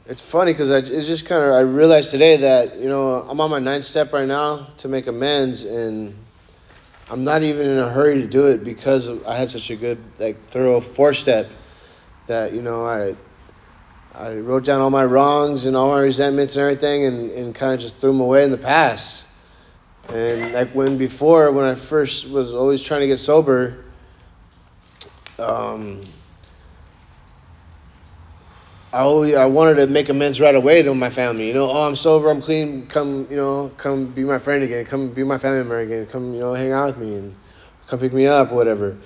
[0.07, 3.40] it's funny because I it's just kind of I realized today that you know I'm
[3.40, 6.14] on my ninth step right now to make amends and
[7.11, 9.99] I'm not even in a hurry to do it because I had such a good
[10.20, 11.51] like thorough four step
[12.27, 13.16] that you know I
[14.14, 17.75] I wrote down all my wrongs and all my resentments and everything and, and kind
[17.75, 19.27] of just threw them away in the past.
[20.09, 23.85] And like when before, when I first was always trying to get sober,
[25.38, 26.01] um,
[28.92, 31.46] I always I wanted to make amends right away to my family.
[31.46, 32.88] You know, oh, I'm sober, I'm clean.
[32.88, 34.85] Come, you know, come be my friend again.
[34.85, 36.07] Come be my family member again.
[36.07, 37.37] Come, you know, hang out with me and
[37.87, 38.96] come pick me up, whatever.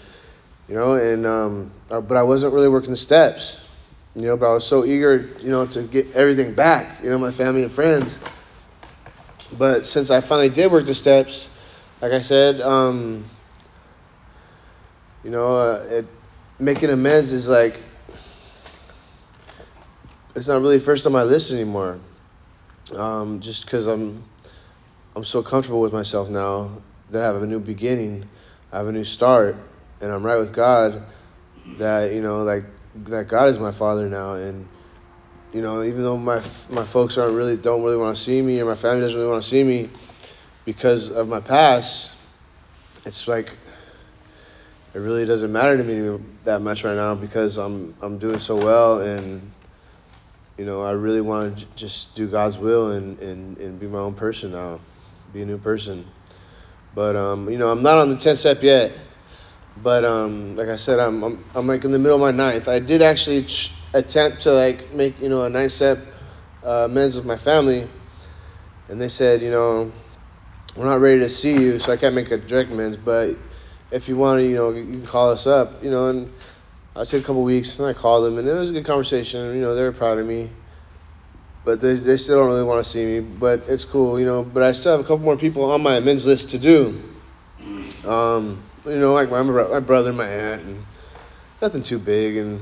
[0.70, 3.60] You know, and um, uh, but I wasn't really working the steps.
[4.16, 7.02] You know, but I was so eager, you know, to get everything back.
[7.02, 8.18] You know, my family and friends.
[9.58, 11.48] But since I finally did work the steps,
[12.00, 13.26] like I said, um,
[15.22, 16.06] you know, uh, it,
[16.58, 17.78] making amends is like
[20.34, 21.98] it's not really first on my list anymore.
[22.94, 24.24] Um, just because I'm
[25.16, 28.28] I'm so comfortable with myself now that I have a new beginning,
[28.72, 29.56] I have a new start,
[30.00, 31.02] and I'm right with God.
[31.78, 32.64] That you know, like
[33.04, 34.68] that God is my Father now, and
[35.52, 38.60] you know, even though my my folks aren't really don't really want to see me,
[38.60, 39.88] or my family doesn't really want to see me
[40.64, 42.16] because of my past,
[43.06, 43.52] it's like
[44.94, 48.56] it really doesn't matter to me that much right now because I'm I'm doing so
[48.56, 49.50] well and
[50.58, 53.86] you know I really want to j- just do God's will and, and, and be
[53.86, 54.80] my own person now,
[55.32, 56.06] be a new person.
[56.94, 58.92] But um, you know I'm not on the 10th step yet.
[59.82, 62.68] But um, like I said, I'm, I'm I'm like in the middle of my ninth.
[62.68, 65.98] I did actually ch- attempt to like make you know a nine step
[66.64, 67.88] uh, amends with my family,
[68.88, 69.90] and they said you know
[70.76, 72.96] we're not ready to see you, so I can't make a direct amends.
[72.96, 73.36] But
[73.90, 76.08] if you want to, you know, you can call us up, you know.
[76.08, 76.32] And
[76.96, 79.54] I said a couple weeks, and I called them, and it was a good conversation.
[79.54, 80.50] You know, they were proud of me,
[81.64, 83.20] but they they still don't really want to see me.
[83.20, 84.44] But it's cool, you know.
[84.44, 87.00] But I still have a couple more people on my amends list to do.
[88.06, 90.84] Um, you know, like my my brother, my aunt, and
[91.60, 92.60] nothing too big, and.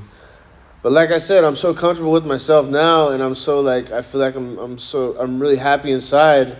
[0.82, 4.02] But like I said, I'm so comfortable with myself now, and I'm so like I
[4.02, 6.58] feel like I'm I'm so I'm really happy inside.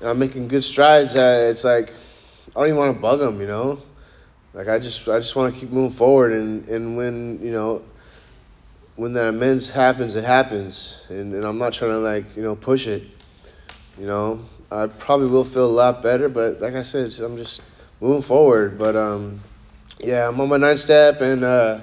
[0.00, 1.14] And I'm making good strides.
[1.14, 1.94] That it's like
[2.50, 3.80] I don't even want to bug them, you know.
[4.54, 7.82] Like I just I just want to keep moving forward, and and when you know
[8.96, 12.56] when that amends happens, it happens, and and I'm not trying to like you know
[12.56, 13.04] push it.
[13.98, 17.62] You know, I probably will feel a lot better, but like I said, I'm just
[18.00, 18.78] moving forward.
[18.78, 19.40] But um,
[20.00, 21.80] yeah, I'm on my ninth step, and uh,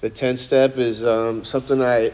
[0.00, 2.12] the tenth step is um, something I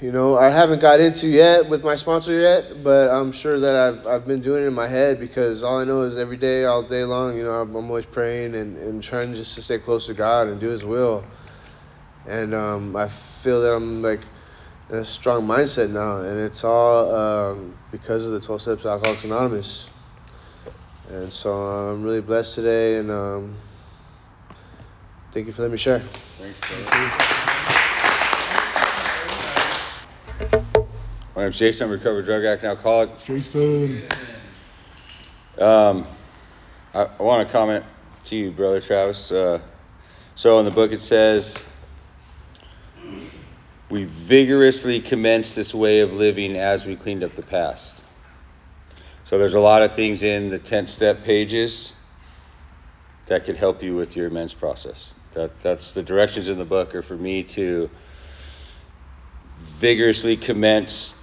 [0.00, 3.74] you know, I haven't got into yet with my sponsor yet, but I'm sure that
[3.74, 6.64] I've I've been doing it in my head because all I know is every day,
[6.64, 9.78] all day long, you know, I'm, I'm always praying and, and trying just to stay
[9.78, 11.24] close to God and do His will.
[12.28, 14.20] And um, I feel that I'm like
[14.88, 18.90] in a strong mindset now, and it's all um, because of the 12 Steps to
[18.90, 19.88] Alcoholics Anonymous.
[21.08, 23.56] And so I'm really blessed today, and um,
[25.32, 26.02] thank you for letting me share.
[31.38, 33.16] My name's Jason, I'm a recovered drug addict and alcoholic.
[33.20, 34.02] Jason.
[35.56, 36.04] Um,
[36.92, 37.84] I, I want to comment
[38.24, 39.30] to you, brother Travis.
[39.30, 39.60] Uh,
[40.34, 41.64] so in the book it says,
[43.88, 48.02] we vigorously commenced this way of living as we cleaned up the past.
[49.22, 51.92] So there's a lot of things in the 10 step pages
[53.26, 55.14] that could help you with your amends process.
[55.34, 57.88] That, that's the directions in the book are for me to
[59.78, 61.14] vigorously commence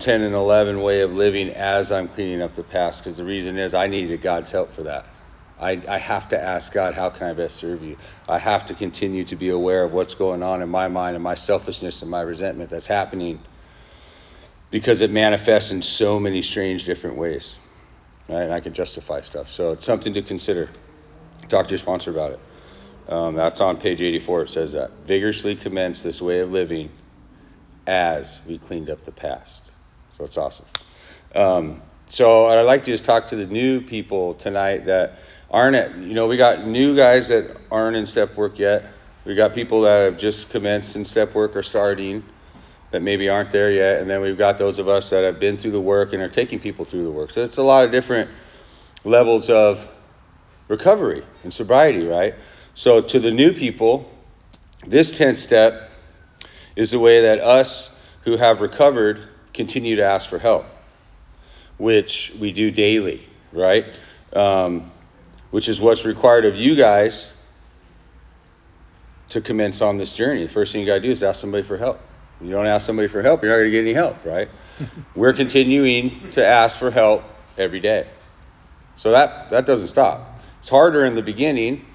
[0.00, 3.58] 10 and 11 way of living as I'm cleaning up the past because the reason
[3.58, 5.06] is I needed God's help for that.
[5.60, 7.98] I, I have to ask God, how can I best serve you?
[8.26, 11.22] I have to continue to be aware of what's going on in my mind and
[11.22, 13.40] my selfishness and my resentment that's happening
[14.70, 17.58] because it manifests in so many strange different ways.
[18.28, 18.42] Right?
[18.42, 19.48] And I can justify stuff.
[19.48, 20.70] So it's something to consider.
[21.48, 22.40] Talk to your sponsor about it.
[23.12, 24.42] Um, that's on page 84.
[24.42, 24.90] It says that.
[25.04, 26.90] Vigorously commence this way of living
[27.86, 29.69] as we cleaned up the past.
[30.20, 30.66] So it's awesome.
[31.34, 35.14] Um, so I'd like to just talk to the new people tonight that
[35.50, 38.84] aren't at, you know, we got new guys that aren't in step work yet.
[39.24, 42.22] We got people that have just commenced in step work or starting
[42.90, 44.02] that maybe aren't there yet.
[44.02, 46.28] And then we've got those of us that have been through the work and are
[46.28, 47.30] taking people through the work.
[47.30, 48.28] So it's a lot of different
[49.04, 49.90] levels of
[50.68, 52.34] recovery and sobriety, right?
[52.74, 54.12] So to the new people,
[54.84, 55.90] this 10th step
[56.76, 60.66] is the way that us who have recovered continue to ask for help,
[61.78, 63.98] which we do daily, right?
[64.32, 64.90] Um,
[65.50, 67.32] which is what's required of you guys
[69.30, 70.42] to commence on this journey.
[70.42, 72.00] The first thing you got to do is ask somebody for help.
[72.40, 74.48] If you don't ask somebody for help, you're not going to get any help, right?
[75.14, 77.22] We're continuing to ask for help
[77.58, 78.08] every day.
[78.96, 80.40] So that, that doesn't stop.
[80.58, 81.86] It's harder in the beginning.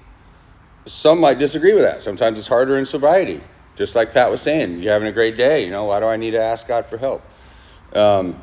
[0.86, 2.02] Some might disagree with that.
[2.02, 3.40] Sometimes it's harder in sobriety.
[3.76, 5.64] Just like Pat was saying, you're having a great day.
[5.64, 7.22] You know, why do I need to ask God for help?
[7.94, 8.40] Um,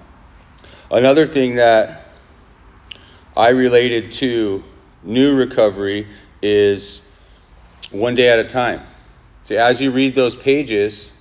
[0.91, 2.05] another thing that
[3.35, 4.63] I related to
[5.03, 6.07] new recovery
[6.41, 7.01] is
[7.91, 8.81] one day at a time.
[9.41, 11.11] See, as you read those pages,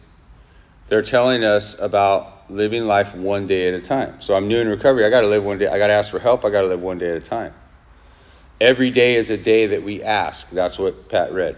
[0.89, 4.21] they're telling us about living life one day at a time.
[4.21, 5.05] So I'm new in recovery.
[5.05, 5.69] I got to live one day.
[5.69, 6.45] I got to ask for help.
[6.45, 7.55] I got to live one day at a time.
[8.61, 10.51] Every day is a day that we ask.
[10.51, 11.57] That's what Pat read.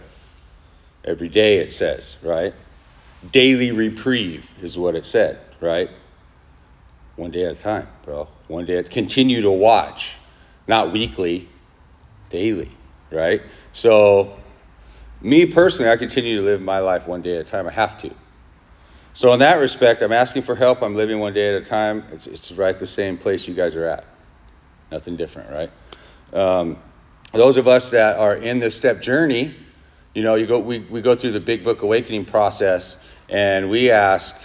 [1.03, 2.53] Every day it says, right?
[3.31, 5.89] Daily reprieve is what it said, right?
[7.15, 8.27] One day at a time, bro.
[8.47, 8.77] One day.
[8.77, 10.17] At, continue to watch,
[10.67, 11.47] not weekly,
[12.29, 12.71] daily,
[13.11, 13.41] right?
[13.71, 14.37] So,
[15.21, 17.67] me personally, I continue to live my life one day at a time.
[17.67, 18.11] I have to.
[19.13, 20.81] So, in that respect, I'm asking for help.
[20.81, 22.03] I'm living one day at a time.
[22.11, 24.05] It's, it's right the same place you guys are at.
[24.91, 25.71] Nothing different, right?
[26.33, 26.77] Um,
[27.31, 29.55] those of us that are in this step journey,
[30.13, 32.97] you know, you go, we, we go through the Big Book Awakening process,
[33.29, 34.35] and we ask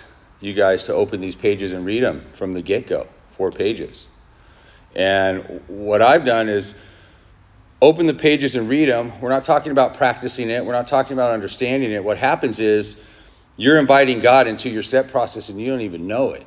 [0.41, 4.09] you guys to open these pages and read them from the get go, four pages.
[4.95, 6.75] And what I've done is
[7.83, 9.13] open the pages and read them.
[9.21, 12.03] We're not talking about practicing it, we're not talking about understanding it.
[12.03, 13.03] What happens is
[13.57, 16.47] you're inviting God into your step process and you don't even know it.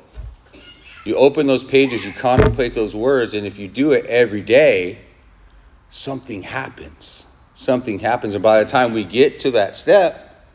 [1.04, 4.98] You open those pages, you contemplate those words, and if you do it every day,
[5.90, 7.26] something happens.
[7.54, 8.34] Something happens.
[8.34, 10.46] And by the time we get to that step,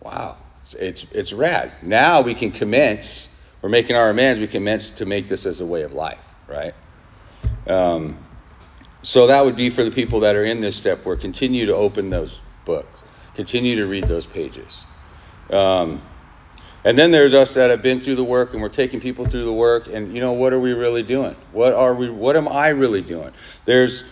[0.00, 0.36] wow,
[0.74, 1.72] it's, it's, it's rad.
[1.82, 5.66] Now we can commence, we're making our amends, we commence to make this as a
[5.66, 6.74] way of life, right?
[7.66, 8.18] Um,
[9.02, 11.74] so that would be for the people that are in this step where continue to
[11.74, 13.02] open those books,
[13.34, 14.84] continue to read those pages.
[15.50, 16.02] Um,
[16.84, 19.44] and then there's us that have been through the work and we're taking people through
[19.44, 21.34] the work and you know what are we really doing?
[21.52, 23.32] What are we what am I really doing?
[23.64, 24.04] There's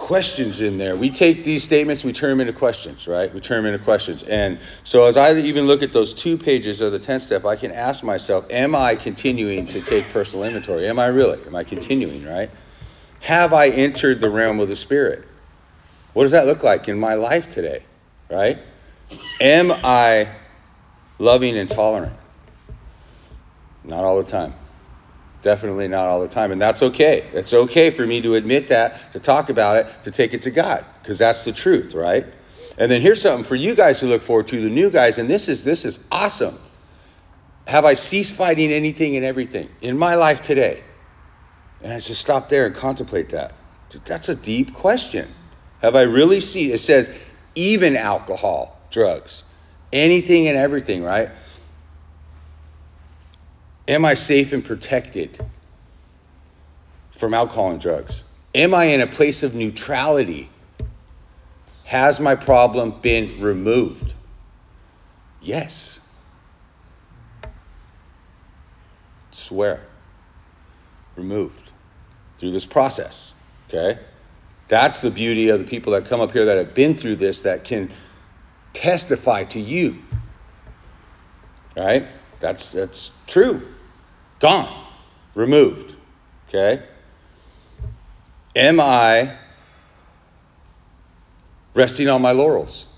[0.00, 0.96] questions in there.
[0.96, 3.32] We take these statements, we turn them into questions, right?
[3.32, 4.22] We turn them into questions.
[4.22, 7.54] And so as I even look at those two pages of the 10 step, I
[7.54, 10.88] can ask myself, am I continuing to take personal inventory?
[10.88, 11.38] Am I really?
[11.46, 12.50] Am I continuing, right?
[13.20, 15.28] Have I entered the realm of the spirit?
[16.14, 17.84] What does that look like in my life today,
[18.30, 18.58] right?
[19.38, 20.30] Am I
[21.18, 22.16] loving and tolerant?
[23.84, 24.54] Not all the time.
[25.42, 26.52] Definitely not all the time.
[26.52, 27.28] And that's okay.
[27.32, 30.50] It's okay for me to admit that, to talk about it, to take it to
[30.50, 32.26] God, because that's the truth, right?
[32.78, 35.28] And then here's something for you guys to look forward to, the new guys, and
[35.28, 36.58] this is this is awesome.
[37.66, 40.82] Have I ceased fighting anything and everything in my life today?
[41.82, 43.52] And I just stop there and contemplate that.
[44.04, 45.28] That's a deep question.
[45.82, 47.18] Have I really seen it says
[47.54, 49.44] even alcohol, drugs,
[49.92, 51.30] anything and everything, right?
[53.90, 55.44] Am I safe and protected
[57.10, 58.22] from alcohol and drugs?
[58.54, 60.48] Am I in a place of neutrality?
[61.86, 64.14] Has my problem been removed?
[65.42, 66.08] Yes.
[69.32, 69.80] Swear.
[71.16, 71.72] Removed
[72.38, 73.34] through this process.
[73.68, 73.98] Okay?
[74.68, 77.42] That's the beauty of the people that come up here that have been through this
[77.42, 77.90] that can
[78.72, 79.98] testify to you.
[81.76, 82.06] Right?
[82.38, 83.62] That's that's true.
[84.40, 84.86] Gone.
[85.34, 85.94] Removed.
[86.48, 86.82] Okay?
[88.56, 89.36] Am I
[91.74, 92.88] resting on my laurels?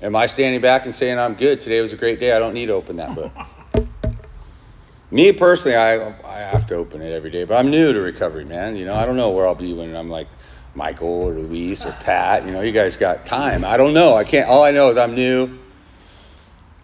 [0.00, 2.54] Am I standing back and saying, I'm good, today was a great day, I don't
[2.54, 3.32] need to open that book?
[5.10, 8.44] Me personally, I, I have to open it every day, but I'm new to recovery,
[8.44, 8.76] man.
[8.76, 10.28] You know, I don't know where I'll be when I'm like
[10.74, 12.44] Michael or Luis or Pat.
[12.46, 13.64] You know, you guys got time.
[13.64, 14.14] I don't know.
[14.14, 15.58] I can't, all I know is I'm new.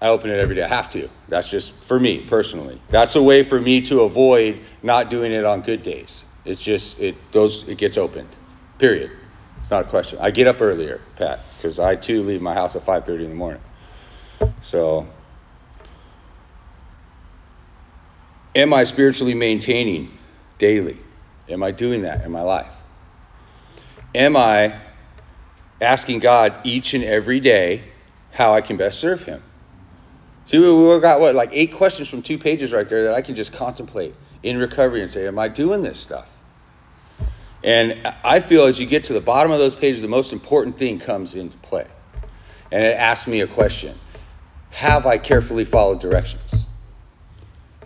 [0.00, 0.62] I open it every day.
[0.62, 1.08] I have to.
[1.28, 2.80] That's just for me personally.
[2.88, 6.24] That's a way for me to avoid not doing it on good days.
[6.44, 8.28] It's just it those it gets opened.
[8.78, 9.10] Period.
[9.60, 10.18] It's not a question.
[10.20, 13.34] I get up earlier, Pat, because I too leave my house at 5:30 in the
[13.34, 13.60] morning.
[14.62, 15.08] So,
[18.54, 20.16] am I spiritually maintaining
[20.58, 20.98] daily?
[21.48, 22.72] Am I doing that in my life?
[24.14, 24.74] Am I
[25.80, 27.82] asking God each and every day
[28.32, 29.42] how I can best serve Him?
[30.48, 33.34] See, we got what, like eight questions from two pages right there that I can
[33.34, 36.42] just contemplate in recovery and say, Am I doing this stuff?
[37.62, 40.78] And I feel as you get to the bottom of those pages, the most important
[40.78, 41.86] thing comes into play.
[42.72, 43.94] And it asks me a question
[44.70, 46.66] Have I carefully followed directions?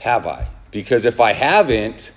[0.01, 0.47] Have I?
[0.71, 2.13] Because if I haven't,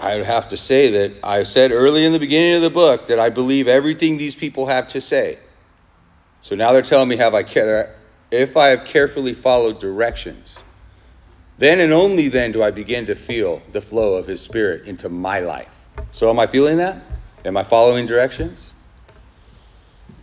[0.00, 3.08] I would have to say that I said early in the beginning of the book
[3.08, 5.36] that I believe everything these people have to say.
[6.40, 7.93] So now they're telling me, have I care?
[8.34, 10.58] If I have carefully followed directions,
[11.58, 15.08] then and only then do I begin to feel the flow of His Spirit into
[15.08, 15.88] my life.
[16.10, 17.00] So, am I feeling that?
[17.44, 18.74] Am I following directions?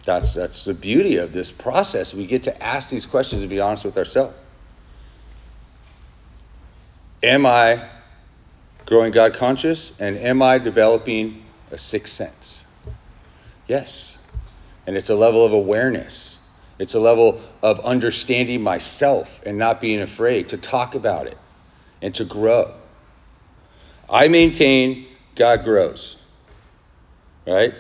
[0.04, 2.14] That's, that's the beauty of this process.
[2.14, 4.36] We get to ask these questions and be honest with ourselves.
[7.24, 7.88] Am I
[8.88, 9.94] growing God conscious?
[10.00, 12.66] And am I developing a sixth sense?
[13.68, 14.28] Yes.
[14.88, 16.40] And it's a level of awareness
[16.82, 21.38] it's a level of understanding myself and not being afraid to talk about it
[22.02, 22.74] and to grow.
[24.10, 25.06] I maintain,
[25.36, 26.18] God grows.
[27.46, 27.76] Right?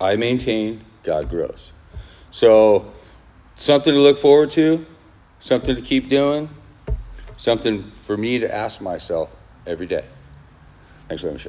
[0.00, 1.74] I maintain, God grows.
[2.30, 2.90] So,
[3.56, 4.86] something to look forward to,
[5.38, 6.48] something to keep doing,
[7.36, 10.06] something for me to ask myself every day.
[11.08, 11.46] Thanks very much.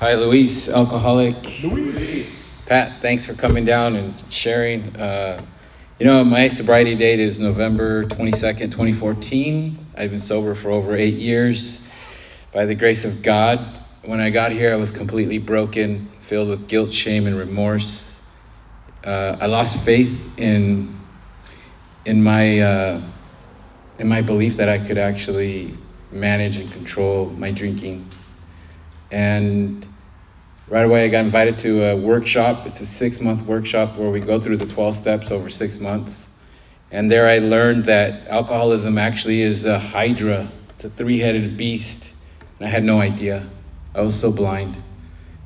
[0.00, 1.62] Hi, Luis, alcoholic.
[1.62, 2.64] Luis.
[2.64, 4.96] Pat, thanks for coming down and sharing.
[4.96, 5.38] Uh,
[5.98, 9.76] you know, my sobriety date is November 22nd, 2014.
[9.98, 11.86] I've been sober for over eight years.
[12.50, 16.66] By the grace of God, when I got here, I was completely broken, filled with
[16.66, 18.24] guilt, shame, and remorse.
[19.04, 20.98] Uh, I lost faith in,
[22.06, 23.02] in my, uh,
[23.98, 25.76] in my belief that I could actually
[26.10, 28.08] manage and control my drinking.
[29.10, 29.86] And
[30.70, 32.66] right away, I got invited to a workshop.
[32.66, 36.28] It's a six month workshop where we go through the 12 steps over six months.
[36.92, 42.14] And there I learned that alcoholism actually is a hydra, it's a three headed beast.
[42.58, 43.46] And I had no idea.
[43.94, 44.76] I was so blind.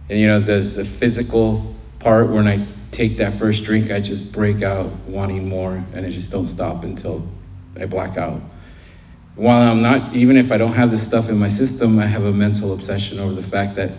[0.08, 4.30] And you know, there's a physical part when I take that first drink, I just
[4.30, 7.26] break out wanting more, and I just don't stop until
[7.76, 8.40] I black out.
[9.34, 12.24] While I'm not, even if I don't have this stuff in my system, I have
[12.24, 13.90] a mental obsession over the fact that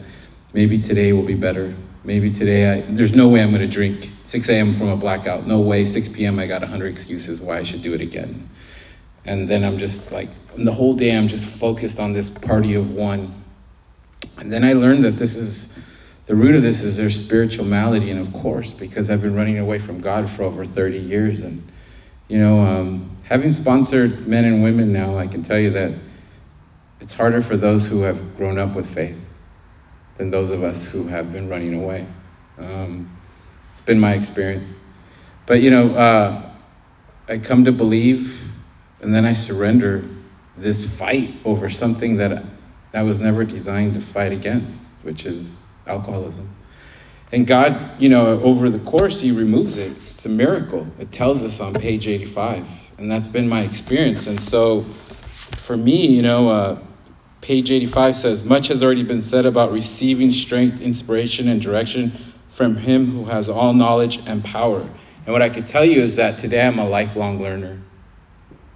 [0.55, 1.75] maybe today will be better.
[2.05, 4.73] Maybe today, I, there's no way I'm gonna drink 6 a.m.
[4.73, 5.45] from a blackout.
[5.45, 6.39] No way, 6 p.m.
[6.39, 8.49] I got 100 excuses why I should do it again.
[9.25, 12.91] And then I'm just like, the whole day I'm just focused on this party of
[12.91, 13.43] one.
[14.37, 15.77] And then I learned that this is,
[16.25, 18.09] the root of this is their spiritual malady.
[18.09, 21.41] And of course, because I've been running away from God for over 30 years.
[21.41, 21.67] And,
[22.29, 25.91] you know, um, having sponsored men and women now, I can tell you that
[27.01, 29.24] it's harder for those who have grown up with faith
[30.17, 32.07] than those of us who have been running away.
[32.57, 33.15] Um,
[33.71, 34.81] it's been my experience.
[35.45, 36.49] But, you know, uh,
[37.27, 38.51] I come to believe
[39.01, 40.07] and then I surrender
[40.55, 42.43] this fight over something that
[42.93, 46.49] I was never designed to fight against, which is alcoholism.
[47.31, 49.91] And God, you know, over the course, He removes it.
[49.91, 50.87] It's a miracle.
[50.97, 52.65] It tells us on page 85.
[52.97, 54.27] And that's been my experience.
[54.27, 56.79] And so for me, you know, uh,
[57.45, 62.11] page 85 says, Much has already been said about receiving strength, inspiration, and direction
[62.49, 64.81] from Him who has all knowledge and power.
[64.81, 67.79] And what I can tell you is that today I'm a lifelong learner,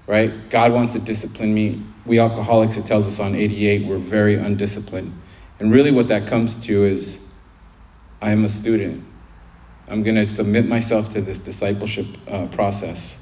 [0.06, 0.52] right?
[0.52, 1.84] God wants to discipline me.
[2.06, 5.20] We alcoholics, it tells us on 88, we're very undisciplined.
[5.60, 7.34] And really, what that comes to is
[8.22, 9.04] I am a student.
[9.88, 13.20] I'm going to submit myself to this discipleship uh, process,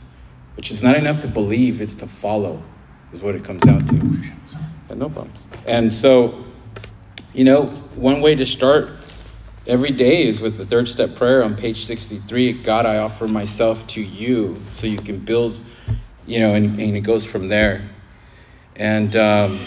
[0.57, 2.61] which is not enough to believe, it's to follow,
[3.13, 3.95] is what it comes down to.
[4.89, 5.47] Yeah, no problems.
[5.67, 6.43] And so,
[7.33, 8.91] you know, one way to start
[9.65, 13.85] every day is with the third step prayer on page 63 God, I offer myself
[13.87, 15.59] to you so you can build,
[16.25, 17.89] you know, and, and it goes from there.
[18.75, 19.59] And um,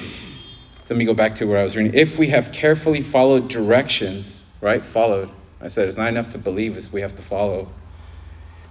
[0.88, 1.94] let me go back to where I was reading.
[1.94, 4.84] If we have carefully followed directions, right?
[4.84, 5.30] Followed.
[5.60, 7.68] I said it's not enough to believe, it's we have to follow.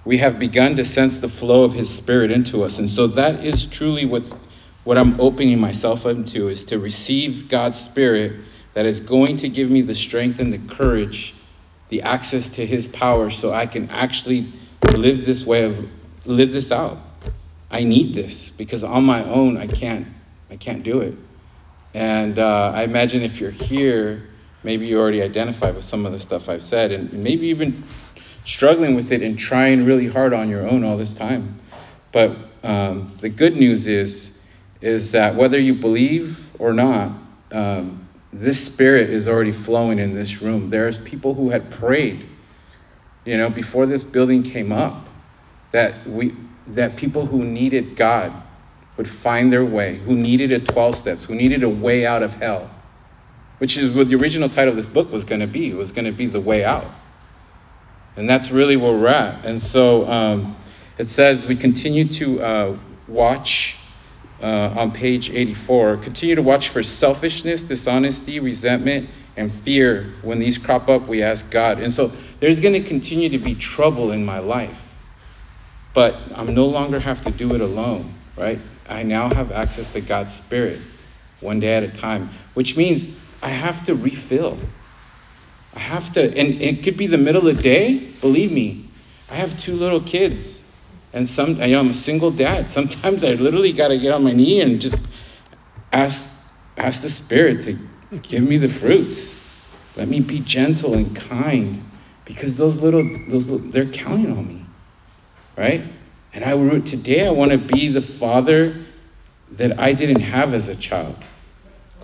[0.06, 2.80] We have begun to sense the flow of his spirit into us.
[2.80, 4.34] And so that is truly what's
[4.84, 8.42] what I'm opening myself up to is to receive God's spirit
[8.74, 11.36] that is going to give me the strength and the courage,
[11.90, 14.48] the access to his power so I can actually
[14.94, 15.90] live this way of
[16.26, 16.98] live this out.
[17.72, 20.08] I need this because on my own I can't
[20.50, 21.16] I can't do it.
[21.94, 24.28] And uh, I imagine if you're here,
[24.64, 27.84] maybe you already identified with some of the stuff I've said, and maybe even
[28.46, 31.60] struggling with it and trying really hard on your own all this time.
[32.12, 34.39] But um, the good news is,
[34.82, 37.12] is that whether you believe or not,
[37.52, 40.70] um, this spirit is already flowing in this room.
[40.70, 42.28] There's people who had prayed,
[43.26, 45.08] you know, before this building came up,
[45.72, 46.36] that we
[46.68, 48.32] that people who needed God
[48.96, 52.36] would find their way, who needed a 12 steps, who needed a way out of
[52.36, 52.70] hell,
[53.58, 55.70] which is what the original title of this book was going to be.
[55.70, 56.86] It was going to be The Way Out.
[58.16, 59.46] And that's really where we're at.
[59.46, 60.56] And so um,
[60.98, 62.78] it says we continue to uh,
[63.08, 63.79] watch
[64.42, 70.14] uh, on page 84 continue to watch for selfishness, dishonesty, resentment, and fear.
[70.22, 71.80] When these crop up, we ask God.
[71.80, 74.86] And so there's going to continue to be trouble in my life.
[75.94, 78.60] But I'm no longer have to do it alone, right?
[78.88, 80.80] I now have access to God's Spirit
[81.42, 84.58] one day at a time, which means I have to refill.
[85.76, 88.00] I have to, and it could be the middle of the day.
[88.22, 88.90] Believe me,
[89.30, 90.66] I have two little kids,
[91.14, 92.70] and some, you know, I'm a single dad.
[92.70, 95.00] Sometimes I literally got to get on my knee and just
[95.92, 96.46] ask,
[96.78, 99.36] ask the Spirit to give me the fruits.
[99.96, 101.84] Let me be gentle and kind,
[102.26, 104.66] because those little, those, they're counting on me,
[105.58, 105.84] right?
[106.34, 108.86] And I today I want to be the father
[109.52, 111.16] that I didn't have as a child.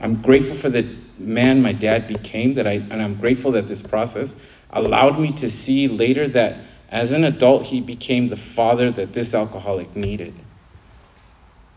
[0.01, 3.81] I'm grateful for the man my dad became that I and I'm grateful that this
[3.81, 4.35] process
[4.71, 6.57] allowed me to see later that
[6.95, 10.33] as an adult he became the father that this alcoholic needed.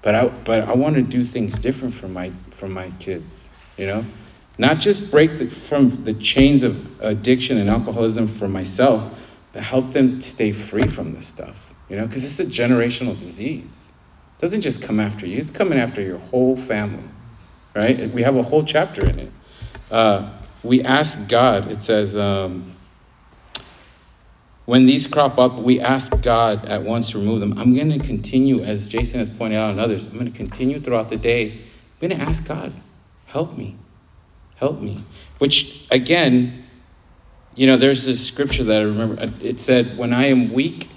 [0.03, 3.87] But I but I want to do things different for my for my kids, you
[3.87, 4.05] know?
[4.61, 9.93] Not just break the, from the chains of addiction and alcoholism for myself, but help
[9.93, 13.89] them stay free from this stuff, you know, because it's a generational disease.
[14.37, 17.09] It doesn't just come after you, it's coming after your whole family
[17.79, 18.13] right?
[18.13, 19.33] We have a whole chapter in it.
[19.91, 20.31] Uh,
[20.63, 22.75] we ask God, it says, um,
[24.69, 27.55] when these crop up, we ask God at once to remove them.
[27.57, 30.79] I'm going to continue, as Jason has pointed out and others, I'm going to continue
[30.79, 31.53] throughout the day.
[31.53, 32.75] I'm going to ask God,
[33.25, 33.77] help me,
[34.57, 35.05] help me.
[35.39, 36.67] Which, again,
[37.55, 39.23] you know, there's this scripture that I remember.
[39.23, 40.91] Uh, it said, When I am weak,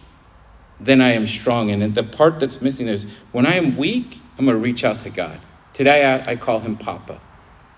[0.82, 1.72] then I am strong.
[1.72, 4.99] And the part that's missing is when I am weak, I'm going to reach out
[4.99, 5.39] to God.
[5.72, 7.22] Today, I, I call him Papa,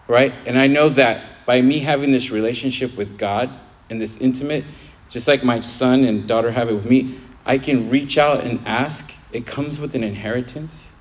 [0.08, 0.34] right?
[0.48, 3.52] And I know that by me having this relationship with God
[3.92, 4.66] and this intimate,
[5.10, 8.66] just like my son and daughter have it with me, I can reach out and
[8.66, 9.14] ask.
[9.32, 10.94] It comes with an inheritance,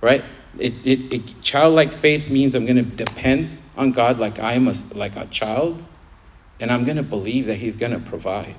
[0.00, 0.24] right?
[0.58, 4.68] It, it, it childlike faith means I'm going to depend on God like I am
[4.68, 5.86] a, like a child,
[6.60, 8.56] and I'm going to believe that He's going to provide,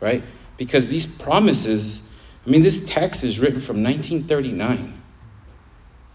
[0.00, 0.22] right?
[0.56, 2.10] Because these promises,
[2.46, 5.00] I mean, this text is written from 1939,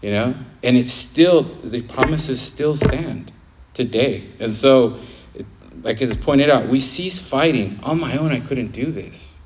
[0.00, 3.32] you know, and it's still the promises still stand
[3.74, 4.98] today, and so
[5.82, 7.78] like it's pointed out, we cease fighting.
[7.82, 9.38] On my own, I couldn't do this.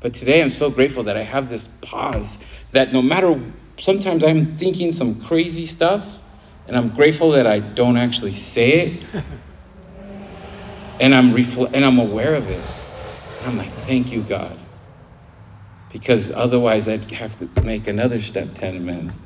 [0.00, 3.40] But today, I'm so grateful that I have this pause that no matter,
[3.78, 6.18] sometimes I'm thinking some crazy stuff,
[6.66, 9.04] and I'm grateful that I don't actually say it.
[11.00, 12.62] and I'm refl- and I'm aware of it.
[13.40, 14.58] And I'm like, thank you, God.
[15.92, 19.20] Because otherwise I'd have to make another step 10 amends.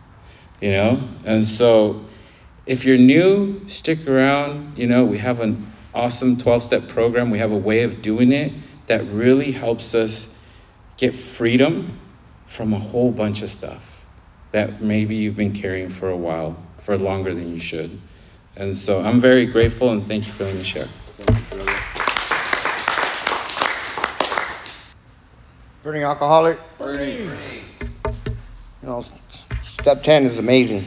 [0.61, 1.09] You know?
[1.25, 2.05] And so
[2.67, 4.77] if you're new, stick around.
[4.77, 7.31] You know, we have an awesome 12 step program.
[7.31, 8.53] We have a way of doing it
[8.87, 10.37] that really helps us
[10.99, 11.99] get freedom
[12.45, 14.05] from a whole bunch of stuff
[14.53, 17.99] that maybe you've been carrying for a while, for longer than you should.
[18.57, 20.89] And so I'm very grateful and thank you for letting me share.
[25.83, 26.59] Bernie alcoholic.
[26.79, 27.31] Bernie.
[28.83, 29.05] You know,
[29.63, 30.85] step 10 is amazing.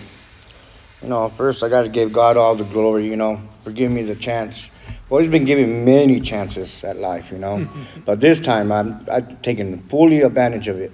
[1.01, 3.95] You know, first I got to give God all the glory, you know, for giving
[3.95, 4.69] me the chance
[5.09, 7.67] well, he's been giving many chances at life, you know.
[8.05, 10.91] but this time, I'm, I'm taking fully advantage of it,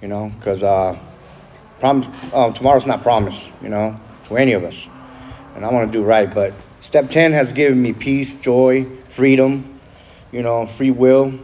[0.00, 0.98] you know, because uh,
[1.78, 4.88] prom- uh, tomorrow's not promised, you know, to any of us.
[5.54, 6.32] And I want to do right.
[6.32, 9.80] But step 10 has given me peace, joy, freedom,
[10.32, 11.38] you know, free will.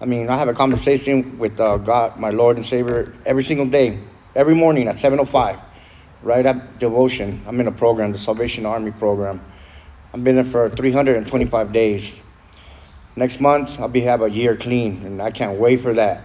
[0.00, 3.66] I mean, I have a conversation with uh, God, my Lord and Savior, every single
[3.66, 4.00] day,
[4.34, 5.60] every morning at 7.05,
[6.22, 7.42] right at devotion.
[7.46, 9.40] I'm in a program, the Salvation Army program
[10.14, 12.20] I've been there for 325 days.
[13.16, 16.22] Next month, I'll be have a year clean, and I can't wait for that.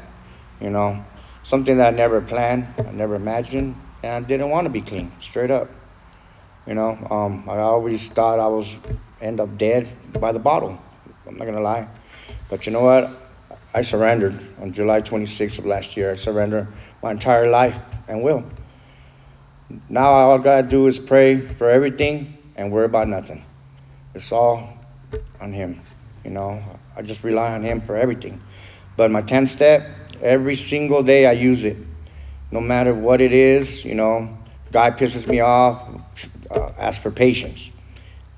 [0.59, 1.05] You know,
[1.43, 5.09] something that I never planned, I never imagined, and I didn't want to be clean,
[5.21, 5.69] straight up.
[6.65, 8.75] You know, um, I always thought I was
[9.21, 9.87] end up dead
[10.19, 10.77] by the bottle.
[11.25, 11.87] I'm not gonna lie,
[12.49, 13.09] but you know what?
[13.73, 16.11] I surrendered on July 26th of last year.
[16.11, 16.67] I surrendered
[17.01, 17.79] my entire life
[18.09, 18.43] and will.
[19.87, 23.45] Now all I gotta do is pray for everything and worry about nothing.
[24.17, 24.67] It's all
[25.39, 25.79] on Him.
[26.25, 26.63] You know,
[26.95, 28.41] I just rely on Him for everything.
[28.95, 29.87] But my 10 step,
[30.21, 31.77] every single day I use it.
[32.49, 34.35] No matter what it is, you know,
[34.71, 35.87] guy pisses me off,
[36.49, 37.69] uh, ask for patience.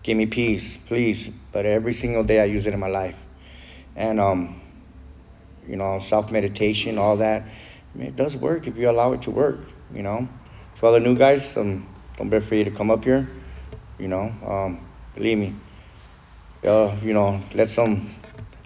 [0.04, 1.30] Give me peace, please.
[1.54, 3.16] But every single day I use it in my life.
[3.96, 4.60] And, um,
[5.66, 7.44] you know, self meditation, all that.
[7.44, 9.60] I mean, it does work if you allow it to work,
[9.94, 10.28] you know.
[10.82, 13.30] All the new guys, um, don't be afraid to come up here,
[13.98, 14.34] you know.
[14.46, 15.54] Um, believe me,
[16.64, 18.10] uh, you know, let some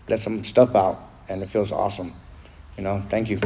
[0.08, 2.12] let some stuff out, and it feels awesome.
[2.78, 3.40] You know, thank you.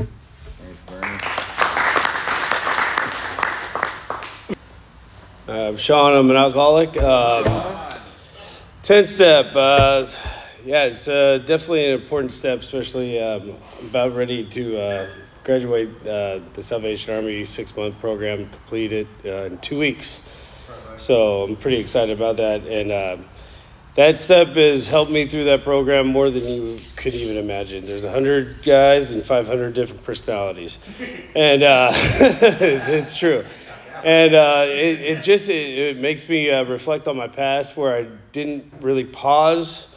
[5.47, 7.01] Uh, Sean, I'm an alcoholic.
[7.01, 7.89] Um,
[8.83, 9.55] 10 step.
[9.55, 10.07] Uh,
[10.65, 15.09] yeah, it's uh, definitely an important step, especially um, about ready to uh,
[15.43, 20.21] graduate uh, the Salvation Army six month program, complete it uh, in two weeks.
[20.97, 22.65] So I'm pretty excited about that.
[22.67, 23.17] And uh,
[23.97, 27.83] that step has helped me through that program more than you could even imagine.
[27.83, 30.77] There's 100 guys and 500 different personalities.
[31.35, 33.43] And uh, it's, it's, true.
[34.03, 37.95] And uh, it, it, just it, it makes me uh, reflect on my past where
[37.95, 39.91] I didn't really pause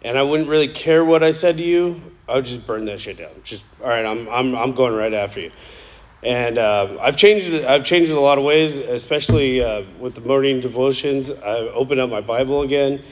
[0.00, 2.00] and I wouldn't really care what I said to you.
[2.26, 3.32] I would just burn that shit down.
[3.44, 5.52] Just, all right, I'm, I'm, I'm going right after you.
[6.22, 7.52] And uh, I've changed.
[7.52, 11.32] I've changed in a lot of ways, especially uh, with the morning devotions.
[11.32, 13.02] I opened up my Bible again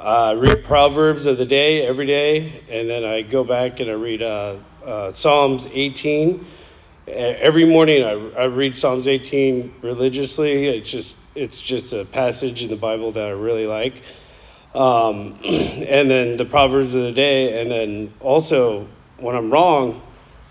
[0.00, 3.94] uh, read Proverbs of the day every day, and then I go back and I
[3.94, 6.46] read uh, uh, Psalms 18.
[7.06, 10.68] Every morning I, I read Psalms 18 religiously.
[10.68, 14.02] It's just it's just a passage in the Bible that I really like.
[14.74, 18.88] Um, and then the Proverbs of the day, and then also
[19.18, 20.00] when I'm wrong,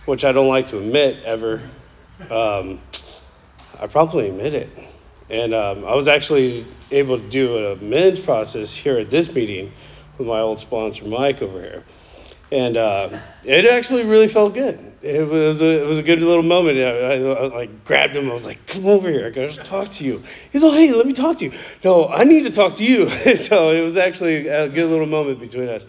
[0.05, 1.67] which I don't like to admit ever,
[2.29, 2.81] um,
[3.79, 4.88] I probably admit it.
[5.29, 9.71] And um, I was actually able to do a men's process here at this meeting
[10.17, 11.83] with my old sponsor, Mike, over here.
[12.51, 14.79] and uh, it actually really felt good.
[15.01, 16.79] It was a, it was a good little moment.
[16.79, 18.29] I, I, I like grabbed him.
[18.29, 19.27] I was like, "Come over here.
[19.27, 21.51] I gotta talk to you." He's like, "Hey, let me talk to you."
[21.83, 23.07] No, I need to talk to you.
[23.35, 25.85] so it was actually a good little moment between us,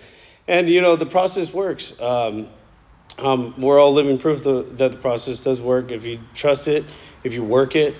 [0.47, 1.99] and you know the process works.
[2.01, 2.49] Um,
[3.19, 6.85] um, we're all living proof that the process does work if you trust it,
[7.25, 7.95] if you work it,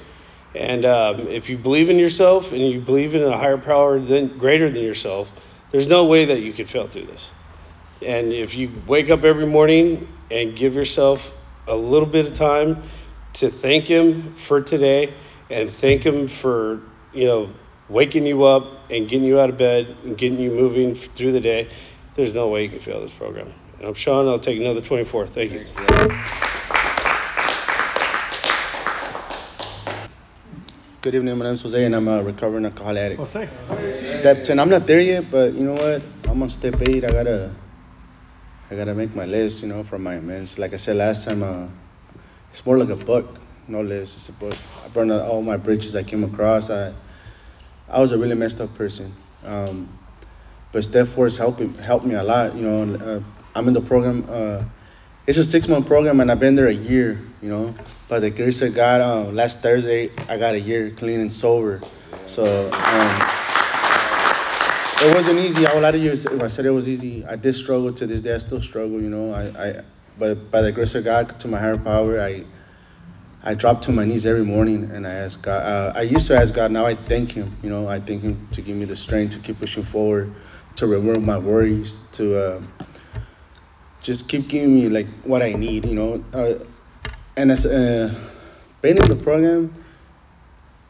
[0.55, 4.39] and um, if you believe in yourself and you believe in a higher power than
[4.39, 5.33] greater than yourself.
[5.71, 7.31] There's no way that you could fail through this.
[8.03, 11.33] And if you wake up every morning and give yourself
[11.69, 12.83] a little bit of time
[13.35, 15.13] to thank Him for today
[15.49, 16.81] and thank Him for,
[17.13, 17.51] you know,
[17.89, 21.41] waking you up and getting you out of bed and getting you moving through the
[21.41, 21.69] day,
[22.15, 23.49] there's no way you can fail this program.
[23.79, 24.27] And I'm Sean.
[24.27, 25.29] I'll take another 24.
[25.29, 26.60] Thank you.
[31.03, 33.27] Good evening, my name's Jose and I'm a recovering alcoholic addict.
[33.27, 36.03] Step 10, I'm not there yet, but you know what?
[36.29, 37.05] I'm on step 8.
[37.05, 37.55] I gotta
[38.71, 40.59] I gotta make my list, you know, for my amends.
[40.59, 41.69] Like I said last time, uh,
[42.51, 44.53] it's more like a book, no list, it's a book.
[44.85, 46.69] I burned out all my bridges I came across.
[46.69, 46.93] I
[47.89, 49.15] I was a really messed up person.
[49.43, 49.89] Um,
[50.71, 52.95] but step 4 is helping helped me a lot, you know.
[52.95, 53.21] Uh,
[53.55, 54.65] I'm in the program uh,
[55.27, 57.75] it's a six month program and I've been there a year, you know.
[58.09, 61.81] By the grace of God, uh, last Thursday I got a year clean and sober.
[62.27, 63.23] So um,
[65.03, 65.65] it wasn't easy.
[65.65, 67.25] A lot of you, I said it was easy.
[67.25, 68.35] I did struggle to this day.
[68.35, 69.33] I still struggle, you know.
[69.33, 69.83] I, I
[70.19, 72.45] but by the grace of God, to my higher power, I
[73.43, 75.63] I drop to my knees every morning and I ask God.
[75.63, 76.71] Uh, I used to ask God.
[76.71, 77.57] Now I thank Him.
[77.63, 80.35] You know, I thank Him to give me the strength to keep pushing forward,
[80.77, 82.37] to remove my worries, to.
[82.37, 82.63] Uh,
[84.03, 86.25] just keep giving me like what I need, you know.
[86.33, 86.65] Uh,
[87.41, 88.15] and as uh,
[88.83, 89.75] being in the program,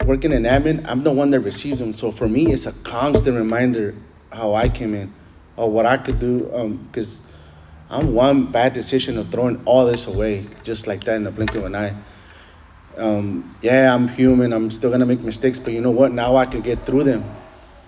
[0.05, 1.93] working in admin, I'm the one that receives them.
[1.93, 3.95] So for me, it's a constant reminder
[4.33, 5.13] how I came in,
[5.55, 7.21] or what I could do, because
[7.89, 11.31] um, I'm one bad decision of throwing all this away just like that in the
[11.31, 11.95] blink of an eye.
[12.97, 14.51] Um, yeah, I'm human.
[14.51, 16.11] I'm still gonna make mistakes, but you know what?
[16.11, 17.23] Now I can get through them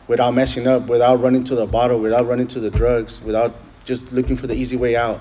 [0.07, 3.53] without messing up, without running to the bottle, without running to the drugs, without
[3.84, 5.20] just looking for the easy way out.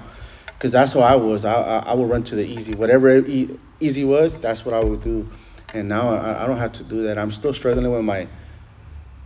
[0.63, 1.45] Because that's how I was.
[1.45, 2.73] I, I, I, would run to the easy.
[2.73, 5.29] Whatever e- easy was, that's what I would do.
[5.75, 7.19] And now I, I don't have to do that.
[7.19, 8.29] I'm still struggling with my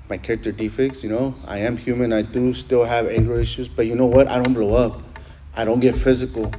[0.09, 1.34] my character defects, you know.
[1.47, 2.14] I am human.
[2.14, 3.68] I do still have anger issues.
[3.68, 4.28] But you know what?
[4.28, 5.03] I don't blow up.
[5.55, 6.51] I don't get physical.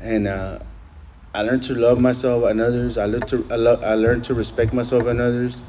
[0.00, 0.60] And uh,
[1.34, 2.98] I learned to love myself and others.
[2.98, 5.60] I learned to I, lo- I learned to respect myself and others.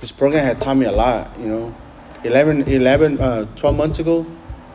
[0.00, 1.76] This program had taught me a lot, you know.
[2.24, 4.24] 11, 11 uh, 12 months ago,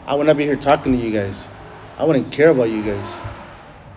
[0.05, 1.47] I would not be here talking to you guys.
[1.98, 3.18] I wouldn't care about you guys.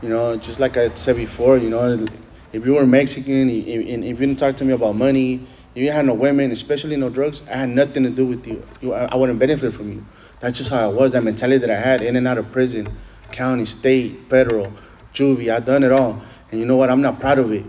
[0.01, 2.07] You know, just like I said before, you know,
[2.51, 5.93] if you were Mexican and if you didn't talk to me about money, if you
[5.93, 8.67] had no women, especially no drugs, I had nothing to do with you.
[8.81, 10.07] you I wouldn't benefit from you.
[10.41, 12.89] That's just how I was, that mentality that I had in and out of prison,
[13.33, 14.73] county, state, federal,
[15.13, 16.23] juvie, I done it all.
[16.51, 16.89] And you know what?
[16.89, 17.67] I'm not proud of it.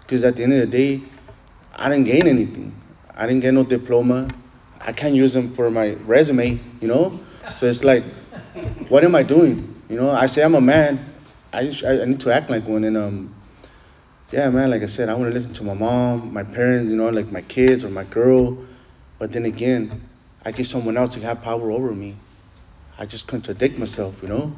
[0.00, 1.02] Because at the end of the day,
[1.76, 2.74] I didn't gain anything.
[3.14, 4.28] I didn't get no diploma.
[4.80, 7.20] I can't use them for my resume, you know?
[7.52, 8.02] So it's like,
[8.88, 9.73] what am I doing?
[9.88, 10.98] You know, I say I'm a man.
[11.52, 12.84] I, I need to act like one.
[12.84, 13.34] And um,
[14.32, 16.96] yeah, man, like I said, I want to listen to my mom, my parents, you
[16.96, 18.58] know, like my kids or my girl.
[19.18, 20.08] But then again,
[20.44, 22.16] I get someone else to have power over me.
[22.98, 24.54] I just contradict myself, you know?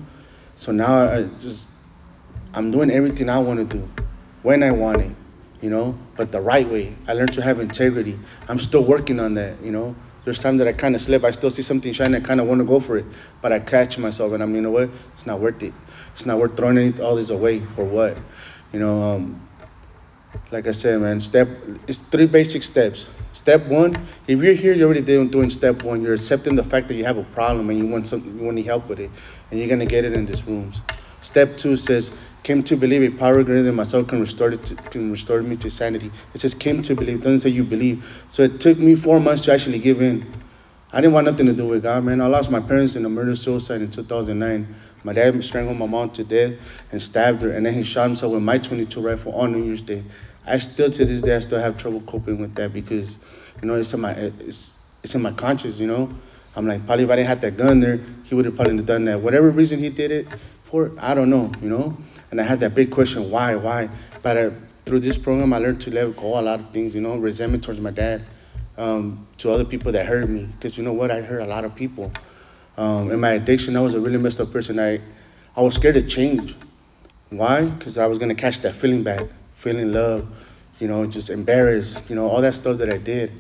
[0.54, 1.70] So now I just,
[2.54, 3.88] I'm doing everything I want to do
[4.42, 5.12] when I want it,
[5.60, 6.94] you know, but the right way.
[7.06, 8.18] I learned to have integrity.
[8.48, 9.94] I'm still working on that, you know?
[10.26, 11.22] There's times that I kind of slip.
[11.22, 12.16] I still see something shiny.
[12.16, 13.04] I kind of want to go for it,
[13.40, 14.90] but I catch myself, and I'm, you know what?
[15.14, 15.72] It's not worth it.
[16.14, 18.18] It's not worth throwing any, all this away for what?
[18.72, 19.48] You know, um,
[20.50, 21.20] like I said, man.
[21.20, 21.46] Step.
[21.86, 23.06] It's three basic steps.
[23.34, 23.94] Step one.
[24.26, 26.02] If you're here, you're already doing, step one.
[26.02, 28.58] You're accepting the fact that you have a problem and you want some, you want
[28.58, 29.12] any help with it,
[29.52, 30.80] and you're gonna get it in these rooms.
[31.20, 32.10] Step two says
[32.46, 35.68] came to believe a power greater than myself can restore, to, can restore me to
[35.68, 36.12] sanity.
[36.32, 37.20] It says came to believe.
[37.20, 38.06] Doesn't say you believe.
[38.28, 40.24] So it took me four months to actually give in.
[40.92, 42.20] I didn't want nothing to do with God, man.
[42.20, 44.76] I lost my parents in a murder suicide in 2009.
[45.02, 46.52] My dad strangled my mom to death
[46.92, 49.82] and stabbed her, and then he shot himself with my 22 rifle on New Year's
[49.82, 50.04] Day.
[50.46, 53.18] I still, to this day, I still have trouble coping with that because,
[53.60, 55.80] you know, it's in my it's it's in my conscience.
[55.80, 56.14] You know,
[56.54, 59.04] I'm like, probably if I didn't have that gun there, he would have probably done
[59.06, 59.20] that.
[59.20, 60.28] Whatever reason he did it
[60.66, 61.50] for, I don't know.
[61.60, 61.96] You know,
[62.36, 63.88] and I had that big question, why, why?
[64.22, 64.50] But uh,
[64.84, 67.64] through this program, I learned to let go a lot of things, you know, resentment
[67.64, 68.26] towards my dad,
[68.76, 70.44] um, to other people that hurt me.
[70.44, 71.10] Because you know what?
[71.10, 72.12] I hurt a lot of people.
[72.76, 74.78] Um, in my addiction, I was a really messed up person.
[74.78, 75.00] I,
[75.56, 76.54] I was scared to change.
[77.30, 77.64] Why?
[77.64, 79.24] Because I was going to catch that feeling back,
[79.54, 80.28] feeling love,
[80.78, 83.32] you know, just embarrassed, you know, all that stuff that I did.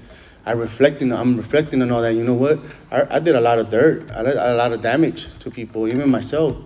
[0.46, 2.14] I reflecting, I'm reflecting on all that.
[2.14, 2.60] You know what?
[2.90, 4.10] I, I did a lot of dirt.
[4.12, 6.56] I did a lot of damage to people, even myself.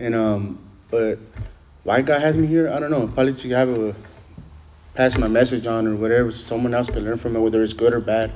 [0.00, 0.58] And um,
[0.90, 1.18] but
[1.88, 3.08] why God has me here, I don't know.
[3.08, 3.94] Probably to have a
[4.94, 7.72] pass my message on or whatever, so someone else can learn from it, whether it's
[7.72, 8.30] good or bad.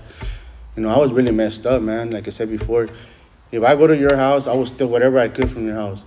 [0.75, 2.13] You know, I was really messed up, man.
[2.13, 2.89] Like I said before,
[3.51, 6.03] if I go to your house, I will steal whatever I could from your house.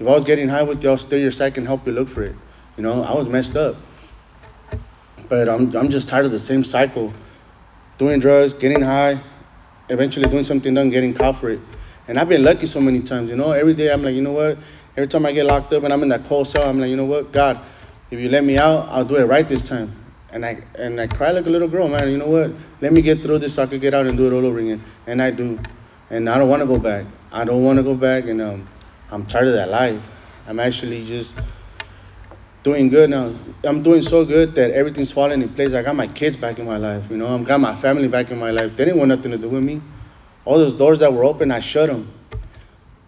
[0.00, 2.08] If I was getting high with you, I'll steal your sack and help you look
[2.08, 2.34] for it.
[2.76, 3.76] You know, I was messed up.
[5.28, 7.12] But I'm, I'm just tired of the same cycle.
[7.98, 9.20] Doing drugs, getting high,
[9.88, 11.60] eventually doing something done, getting caught for it.
[12.08, 13.52] And I've been lucky so many times, you know.
[13.52, 14.58] Every day I'm like, you know what?
[14.98, 16.96] Every time I get locked up and I'm in that cold cell, I'm like, you
[16.96, 17.30] know what?
[17.30, 17.60] God,
[18.10, 19.94] if you let me out, I'll do it right this time.
[20.32, 22.10] And I and I cry like a little girl, man.
[22.10, 22.50] You know what?
[22.80, 24.58] Let me get through this so I could get out and do it all over
[24.58, 24.82] again.
[25.06, 25.60] And I do.
[26.10, 27.06] And I don't want to go back.
[27.30, 28.24] I don't want to go back.
[28.24, 28.66] And um,
[29.08, 30.02] I'm tired of that life.
[30.48, 31.38] I'm actually just
[32.64, 33.32] doing good now.
[33.62, 35.74] I'm doing so good that everything's falling in place.
[35.74, 37.08] I got my kids back in my life.
[37.08, 38.76] You know, I've got my family back in my life.
[38.76, 39.80] They didn't want nothing to do with me.
[40.44, 42.17] All those doors that were open, I shut them.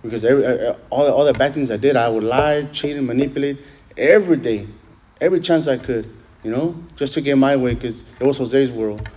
[0.02, 3.06] Because every, uh, all, all the bad things I did, I would lie, cheat, and
[3.06, 3.58] manipulate
[3.96, 4.66] every day,
[5.20, 6.10] every chance I could,
[6.42, 9.08] you know, just to get my way, because it was Jose's world.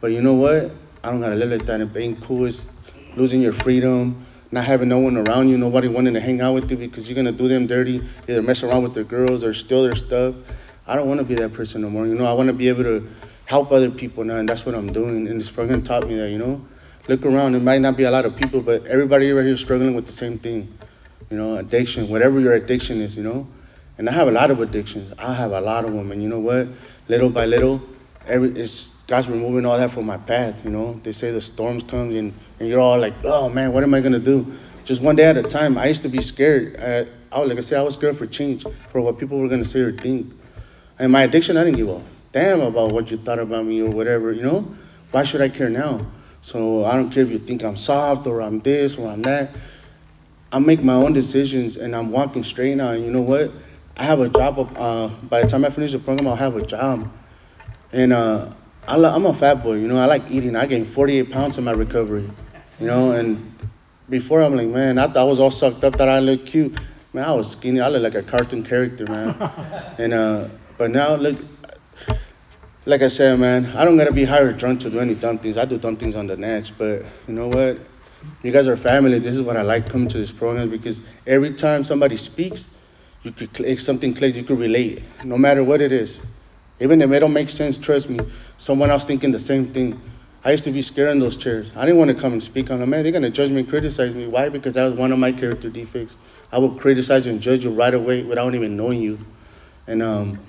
[0.00, 0.72] But you know what?
[1.04, 1.80] I don't gotta live like that.
[1.80, 2.70] And being cool is
[3.16, 6.70] losing your freedom, not having no one around you, nobody wanting to hang out with
[6.70, 9.82] you because you're gonna do them dirty, either mess around with their girls or steal
[9.82, 10.34] their stuff.
[10.86, 12.06] I don't want to be that person no more.
[12.06, 13.08] You know, I want to be able to
[13.44, 15.28] help other people now, and that's what I'm doing.
[15.28, 16.30] And this program taught me that.
[16.30, 16.66] You know,
[17.08, 17.54] look around.
[17.54, 20.06] It might not be a lot of people, but everybody right here is struggling with
[20.06, 20.72] the same thing.
[21.30, 23.16] You know, addiction, whatever your addiction is.
[23.16, 23.46] You know,
[23.98, 25.12] and I have a lot of addictions.
[25.18, 26.68] I have a lot of them, and you know what?
[27.08, 27.82] Little by little,
[28.26, 30.64] every it's God's removing all that from my path.
[30.64, 33.82] You know, they say the storms come, and and you're all like, oh man, what
[33.82, 34.54] am I gonna do?
[34.84, 35.78] Just one day at a time.
[35.78, 36.76] I used to be scared.
[36.80, 39.48] I, I was, like I said, I was scared for change, for what people were
[39.48, 40.32] gonna say or think.
[40.98, 43.90] And my addiction, I didn't give a damn about what you thought about me or
[43.90, 44.74] whatever, you know?
[45.10, 46.06] Why should I care now?
[46.42, 49.54] So I don't care if you think I'm soft or I'm this or I'm that.
[50.50, 52.90] I make my own decisions and I'm walking straight now.
[52.90, 53.52] And you know what?
[53.96, 54.58] I have a job.
[54.76, 57.10] Uh, by the time I finish the program, I'll have a job.
[57.92, 58.52] And uh,
[58.88, 59.96] I lo- I'm a fat boy, you know?
[59.96, 60.56] I like eating.
[60.56, 62.28] I gained 48 pounds in my recovery,
[62.80, 63.12] you know?
[63.12, 63.54] And
[64.10, 66.76] before, I'm like, man, I thought I was all sucked up that I look cute.
[67.12, 67.80] Man, I was skinny.
[67.80, 69.36] I look like a cartoon character, man.
[69.98, 71.38] and uh, but now, look,
[72.84, 75.38] like I said, man, I don't gotta be high or drunk to do any dumb
[75.38, 75.56] things.
[75.56, 77.78] I do dumb things on the net, but you know what?
[78.42, 79.18] You guys are family.
[79.18, 82.68] This is what I like coming to this program because every time somebody speaks,
[83.22, 86.20] you could click something clicks, you could relate, no matter what it is.
[86.80, 88.18] Even if it don't make sense, trust me,
[88.58, 90.00] someone else thinking the same thing.
[90.44, 91.72] I used to be scared in those chairs.
[91.76, 92.90] I didn't want to come and speak on them.
[92.90, 94.26] Man, they're gonna judge me and criticize me.
[94.26, 94.48] Why?
[94.48, 96.16] Because that was one of my character defects.
[96.50, 99.20] I would criticize and judge you right away without even knowing you.
[99.86, 100.40] And um,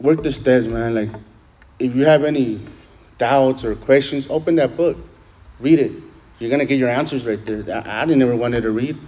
[0.00, 0.94] work the steps, man.
[0.94, 1.10] Like,
[1.78, 2.60] if you have any
[3.18, 4.96] doubts or questions, open that book,
[5.60, 5.92] read it.
[6.38, 7.64] You're gonna get your answers right there.
[7.86, 8.98] I, I didn't ever wanted to read.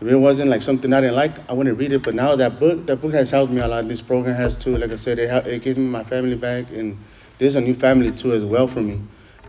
[0.00, 2.02] If it wasn't like something I didn't like, I wouldn't read it.
[2.02, 3.88] But now that book, that book has helped me a lot.
[3.88, 4.76] This program has too.
[4.76, 6.98] Like I said, it, it gives me my family back, and
[7.38, 9.00] there's a new family too as well for me.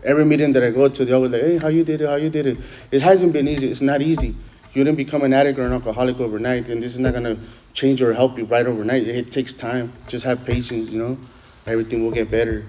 [0.04, 2.08] Every meeting that I go to, they always like, "Hey, how you did it?
[2.08, 2.58] How you did it?"
[2.90, 3.70] It hasn't been easy.
[3.70, 4.34] It's not easy.
[4.72, 7.36] You didn't become an addict or an alcoholic overnight, and this is not gonna
[7.78, 9.06] change or help you right overnight.
[9.06, 9.92] It takes time.
[10.08, 10.90] Just have patience.
[10.90, 11.18] You know,
[11.64, 12.66] everything will get better.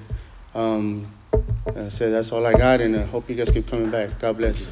[0.54, 1.08] Um,
[1.66, 4.20] like I said that's all I got, and I hope you guys keep coming back.
[4.20, 4.66] God bless.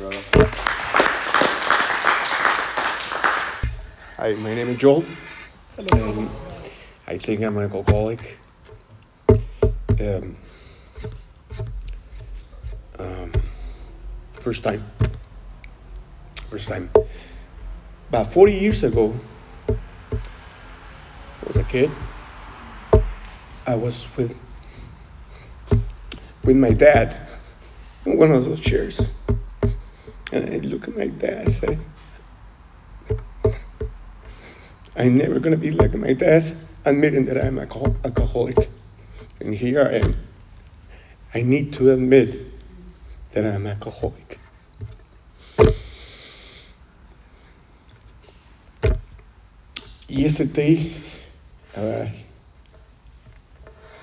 [4.17, 5.03] Hi, my name is Joel.
[5.77, 6.29] And
[7.07, 8.37] I think I'm an alcoholic.
[9.99, 10.37] Um,
[12.99, 13.31] um,
[14.33, 14.83] first time.
[16.49, 16.89] First time.
[18.09, 19.17] About 40 years ago, I
[21.47, 21.89] was a kid.
[23.65, 24.37] I was with
[26.43, 27.15] with my dad
[28.05, 29.13] in one of those chairs.
[30.33, 31.77] And I look at my dad and say,
[34.95, 38.69] I'm never gonna be like my dad, admitting that I'm alcohol- alcoholic.
[39.39, 40.15] And here I am.
[41.33, 42.45] I need to admit
[43.31, 44.39] that I'm alcoholic.
[50.09, 50.93] Yesterday,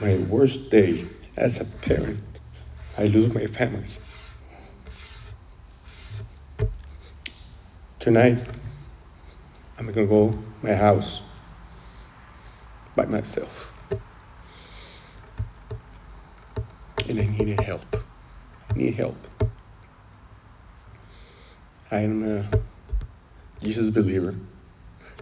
[0.00, 1.06] my worst day
[1.36, 2.20] as a parent,
[2.96, 3.88] I lose my family.
[7.98, 8.38] Tonight,
[9.78, 11.22] I'm gonna go my house
[12.94, 13.72] by myself.
[17.08, 17.96] And I needed help.
[18.70, 19.16] I need help.
[21.90, 22.46] I am a
[23.62, 24.34] Jesus believer.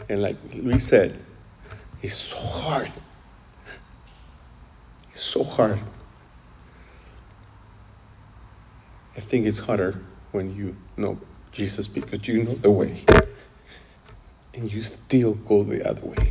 [0.09, 1.19] And like Luis said,
[2.03, 2.91] it's so hard.
[5.13, 5.79] It's so hard.
[9.17, 10.01] I think it's harder
[10.33, 11.19] when you know
[11.53, 13.05] Jesus because you know the way.
[14.55, 16.31] and you still go the other way.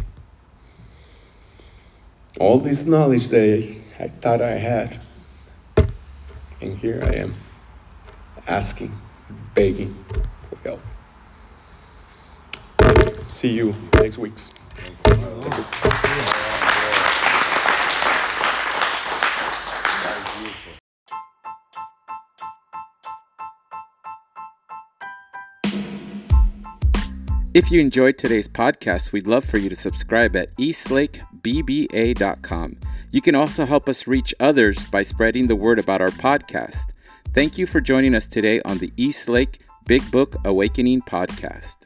[2.40, 5.00] All this knowledge that I thought I had,
[6.62, 7.34] and here I am
[8.48, 8.92] asking,
[9.54, 10.04] begging
[10.50, 10.82] for help.
[13.28, 14.34] See you next week.
[27.54, 32.78] If you enjoyed today's podcast, we'd love for you to subscribe at eastlakebba.com.
[33.12, 36.94] You can also help us reach others by spreading the word about our podcast.
[37.34, 41.81] Thank you for joining us today on the East Lake Big Book Awakening podcast.